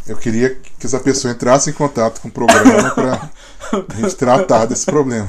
[0.06, 3.30] Eu queria que essa pessoa entrasse em contato com o programa pra
[3.96, 5.28] gente tratar desse problema.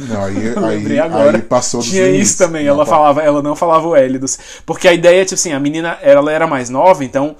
[0.00, 1.36] Não, aí, aí, agora.
[1.36, 2.30] aí passou dos Tinha limites.
[2.30, 4.38] isso também, Não, ela falava, ela não falava o L dos.
[4.66, 7.36] Porque a ideia, tipo assim, a menina ela era mais nova, então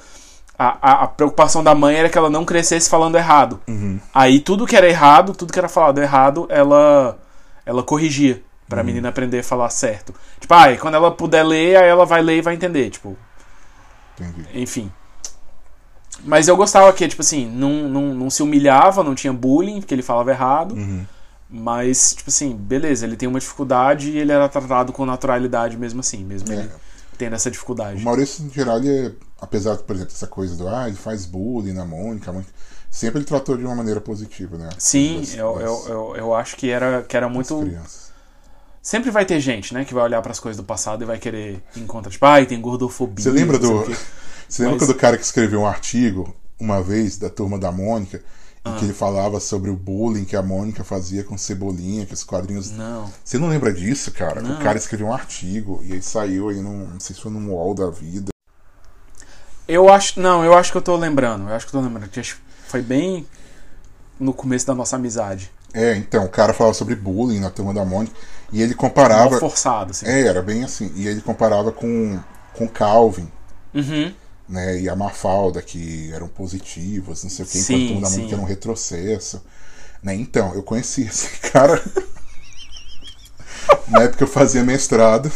[0.64, 3.60] a, a, a preocupação da mãe era que ela não crescesse falando errado.
[3.68, 3.98] Uhum.
[4.14, 7.18] Aí tudo que era errado, tudo que era falado errado, ela
[7.66, 8.86] ela corrigia pra Uhum.
[8.86, 10.14] menina aprender a falar certo.
[10.40, 13.16] Tipo, ah, quando ela puder ler, aí ela vai ler e vai entender, tipo,
[14.18, 14.46] Entendi.
[14.54, 14.90] enfim.
[16.24, 19.94] Mas eu gostava que, tipo assim, não, não, não se humilhava, não tinha bullying, porque
[19.94, 20.72] ele falava errado.
[20.74, 21.04] Uhum.
[21.50, 26.00] Mas, tipo assim, beleza, ele tem uma dificuldade e ele era tratado com naturalidade mesmo
[26.00, 26.56] assim, mesmo É.
[26.56, 26.70] ele
[27.18, 28.02] tendo essa O dificuldade.
[28.02, 31.72] Maurício, em geral, ele é, apesar, por exemplo, dessa coisa do ah, ele faz bullying
[31.72, 32.32] na Mônica,
[32.91, 34.68] sempre ele tratou de uma maneira positiva, né?
[34.78, 37.59] Sim, Das- eu, das- eu, eu, eu acho que era, que era muito.
[37.61, 38.05] crianças.
[38.82, 41.62] Sempre vai ter gente, né, que vai olhar pras coisas do passado e vai querer
[41.74, 43.22] encontrar, tipo, ai, tem gordofobia.
[43.24, 43.82] Você lembra do.
[44.47, 48.22] Você lembra Mas- do cara que escreveu um artigo uma vez da turma da Mônica
[48.62, 48.70] Ah.
[48.70, 52.22] em que ele falava sobre o bullying que a Mônica fazia com Cebolinha, que os
[52.22, 52.70] quadrinhos.
[52.72, 53.11] Não.
[53.24, 54.43] Você não lembra disso, cara?
[54.43, 54.57] Não.
[54.61, 56.87] O cara escreveu um artigo e aí saiu aí num.
[56.89, 58.28] Não sei se foi num wall da vida.
[59.66, 60.20] Eu acho.
[60.20, 61.48] Não, eu acho que eu tô lembrando.
[61.48, 62.08] Eu acho que eu tô lembrando.
[62.08, 62.22] que
[62.66, 63.26] Foi bem
[64.18, 65.50] no começo da nossa amizade.
[65.72, 68.14] É, então, o cara falava sobre bullying na turma da Mônica
[68.52, 69.38] e ele Mal comparava.
[69.40, 70.06] forçado, assim.
[70.06, 70.92] É, era bem assim.
[70.94, 72.18] E ele comparava com,
[72.52, 73.28] com Calvin.
[73.74, 74.14] Uhum.
[74.48, 78.32] né, e a Mafalda, que eram positivas, não sei o que, enquanto todo mundo sim.
[78.32, 79.42] era um retrocesso.
[80.00, 80.14] Né?
[80.14, 81.82] Então, eu conheci esse cara
[83.88, 85.30] na época eu fazia mestrado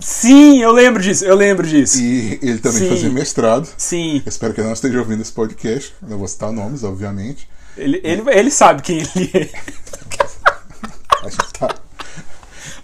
[0.00, 2.00] Sim, eu lembro disso, eu lembro disso.
[2.00, 2.88] e ele também Sim.
[2.88, 3.68] fazia mestrado.
[3.76, 4.16] Sim.
[4.24, 7.48] Eu espero que ele não esteja ouvindo esse podcast, não vou citar nomes, obviamente.
[7.76, 9.48] Ele, ele, ele sabe quem ele é.
[11.24, 11.74] A gente tá-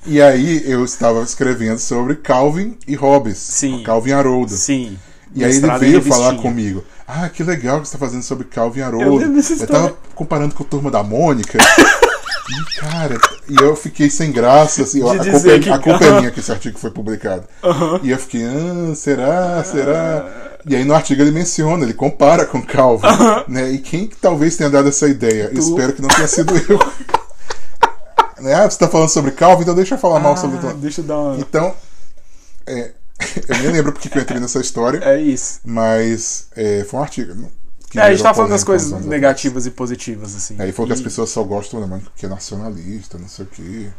[0.06, 3.82] E aí eu estava escrevendo sobre Calvin e Hobbes, Sim.
[3.82, 4.52] Calvin Haroldo.
[4.52, 4.98] Sim.
[5.34, 6.84] E aí ele veio falar comigo.
[7.06, 9.24] Ah, que legal que você está fazendo sobre Calvin Eu Haroldo.
[9.24, 9.94] Eu tava história.
[10.14, 11.58] comparando com a turma da Mônica.
[12.50, 13.16] e, cara,
[13.48, 14.82] e eu fiquei sem graça.
[14.82, 17.44] Assim, a, culpa, é- que- a culpa é minha que esse artigo foi publicado.
[18.02, 19.62] E eu fiquei, ah, será?
[19.64, 20.50] Será?
[20.66, 23.06] E aí no artigo ele menciona, ele compara com Calvin.
[23.48, 23.70] Né?
[23.72, 25.50] E quem que talvez tenha dado essa ideia?
[25.52, 26.78] Eu espero que não tenha sido eu.
[28.42, 28.54] né?
[28.54, 31.04] Ah, você está falando sobre Calvin, então deixa eu falar mal sobre Ah, deixa eu
[31.04, 31.36] dar uma.
[31.36, 31.74] Então,
[32.66, 32.90] é,
[33.48, 34.98] eu nem lembro porque que eu entrei nessa história.
[35.04, 35.60] É isso.
[35.64, 37.50] Mas é, foi um artigo.
[37.92, 40.56] Que É, a gente tá falando das coisas anos negativas e positivas, assim.
[40.58, 43.44] Aí falou que as E pessoas só gostam da Mônica porque é nacionalista, não sei
[43.44, 43.90] o quê.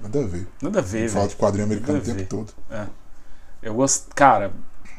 [0.00, 0.48] Nada a ver.
[0.62, 1.28] Nada a ver, Fala velho.
[1.28, 2.26] de quadrinho americano o tempo ver.
[2.26, 2.52] todo.
[3.62, 4.14] Eu gosto.
[4.14, 4.52] Cara,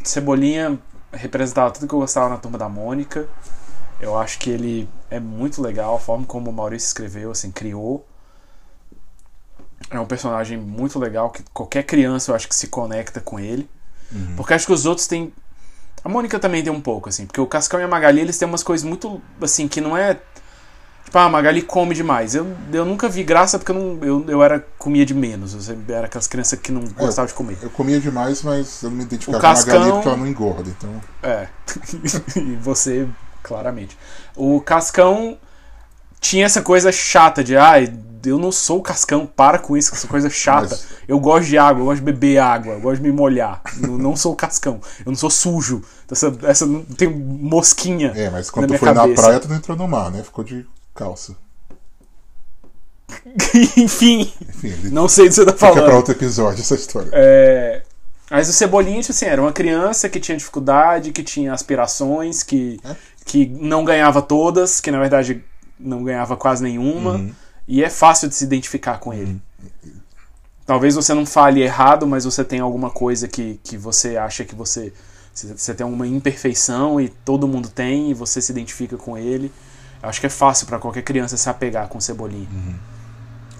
[0.03, 0.79] Cebolinha
[1.11, 3.27] representava tudo que eu gostava na turma da Mônica.
[3.99, 8.05] Eu acho que ele é muito legal, a forma como o Maurício escreveu, assim, criou.
[9.89, 13.69] É um personagem muito legal que qualquer criança eu acho que se conecta com ele.
[14.11, 14.35] Uhum.
[14.35, 15.33] Porque acho que os outros têm.
[16.03, 18.47] A Mônica também tem um pouco, assim, porque o Cascão e a Magali eles têm
[18.47, 19.21] umas coisas muito.
[19.41, 20.15] assim, que não é.
[21.05, 22.33] Tipo, ah, a Magali come demais.
[22.35, 25.67] Eu, eu nunca vi graça porque eu, não, eu, eu era comia de menos.
[25.69, 27.57] Eu era aquelas crianças que não gostavam de comer.
[27.61, 30.17] Eu comia demais, mas eu não me identificava O com a Cascão- Magali porque ela
[30.17, 30.69] não engorda.
[30.69, 31.47] Então, É.
[32.39, 33.07] e você,
[33.43, 33.97] claramente.
[34.35, 35.37] O Cascão
[36.19, 37.93] tinha essa coisa chata de, ai,
[38.25, 40.69] eu não sou o Cascão, para com isso, essa coisa chata.
[40.69, 43.61] Mas- Eu gosto de água, eu gosto de beber água, eu gosto de me molhar.
[43.77, 45.81] não, não sou o Cascão, eu não sou sujo.
[46.09, 48.11] Essa, essa não tem mosquinha.
[48.15, 49.21] é, mas na quando tu minha foi na cabeça.
[49.21, 50.21] praia, tu não entrou no mar, né?
[50.23, 51.35] Ficou de calça.
[53.77, 55.95] Enfim, Enfim, não sei do que você tá fica pra falando.
[55.95, 57.09] outro episódio essa história.
[57.13, 57.81] É,
[58.29, 62.79] Mas o Cebolinha, tipo assim, era uma criança que tinha dificuldade, que tinha aspirações, que,
[62.85, 62.95] É.
[63.25, 65.43] que não ganhava todas, que na verdade
[65.77, 67.13] não ganhava quase nenhuma.
[67.15, 67.33] Uhum.
[67.67, 69.41] E é fácil de se identificar com ele.
[70.65, 74.55] Talvez você não fale errado, mas você tem alguma coisa que, que você acha que
[74.55, 74.93] você.
[75.33, 79.51] Você tem alguma imperfeição e todo mundo tem, e você se identifica com ele.
[80.03, 82.47] Eu acho que é fácil pra qualquer criança se apegar com o Cebolinha.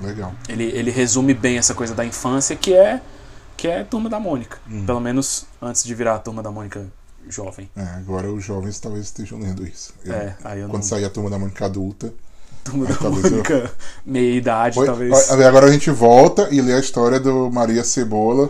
[0.02, 0.34] Legal.
[0.50, 3.02] Ele, ele resume bem essa coisa da infância que é
[3.56, 4.58] que é Turma da Mônica.
[4.70, 4.86] Uhum.
[4.86, 6.88] Pelo menos antes de virar a Turma da Mônica
[7.30, 7.70] jovem.
[7.76, 9.94] É, agora os jovens talvez estejam lendo isso.
[10.04, 10.90] Eu- É, aí eu quando não.
[10.90, 12.12] sair a turma da Mônica adulta.
[12.64, 13.72] Turma aí da Mônica,
[14.06, 15.32] meia idade, Oi, talvez.
[15.32, 18.50] Agora a gente volta e lê a história do Maria Cebola,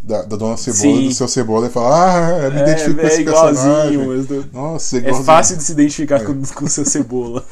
[0.00, 1.08] da, da Dona Cebola, Sim.
[1.08, 3.74] do seu Cebola, e fala: Ah, me é, identifico com é esse igualzinho.
[3.74, 3.98] personagem.
[4.38, 5.24] mas Nossa, É igualzinho.
[5.24, 7.44] fácil de se identificar com, com o seu cebola.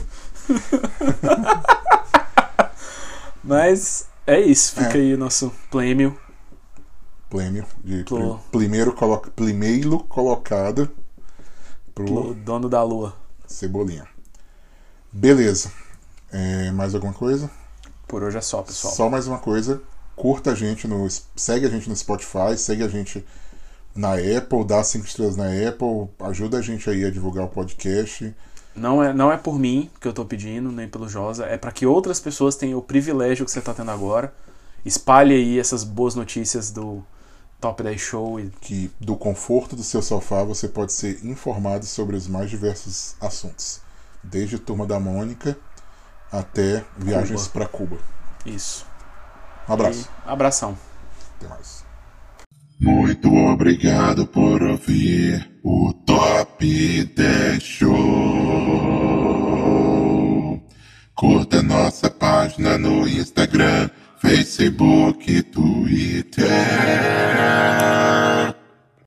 [3.43, 4.73] Mas é isso.
[4.75, 5.01] Fica É.
[5.01, 6.17] aí o nosso prêmio.
[7.29, 8.05] Prêmio de
[8.51, 9.31] primeiro, colo...
[9.37, 10.91] primeiro colocado
[11.95, 13.15] pro pro dono da lua.
[13.47, 14.07] Cebolinha.
[15.13, 15.71] Beleza.
[16.33, 17.51] É, mais alguma coisa?
[18.07, 18.95] Por hoje é só, pessoal.
[18.95, 19.83] Só mais uma coisa.
[20.17, 21.07] Curta a gente no.
[21.37, 23.25] Segue a gente no Spotify, segue a gente
[23.95, 28.35] na Apple, dá cinco estrelas na Apple, ajuda a gente aí a divulgar o podcast.
[28.75, 31.45] Não é, não é por mim que eu tô pedindo, nem pelo Josa.
[31.47, 34.33] É para que outras pessoas tenham o privilégio que você tá tendo agora.
[34.85, 37.03] Espalhe aí essas boas notícias do
[37.61, 42.17] Top 10 Show e Que do conforto do seu sofá você pode ser informado sobre
[42.17, 43.81] os mais diversos assuntos.
[44.23, 45.57] Desde Turma da Mônica
[46.33, 47.99] até viagens para Cuba.
[48.47, 48.87] isso.
[49.69, 50.09] Um abraço.
[50.27, 50.77] E abração.
[51.37, 51.85] Até mais.
[52.81, 56.65] Muito obrigado por ouvir o Top
[57.05, 57.91] 10 Show.
[61.15, 66.49] Curta nossa página no Instagram, Facebook, Twitter.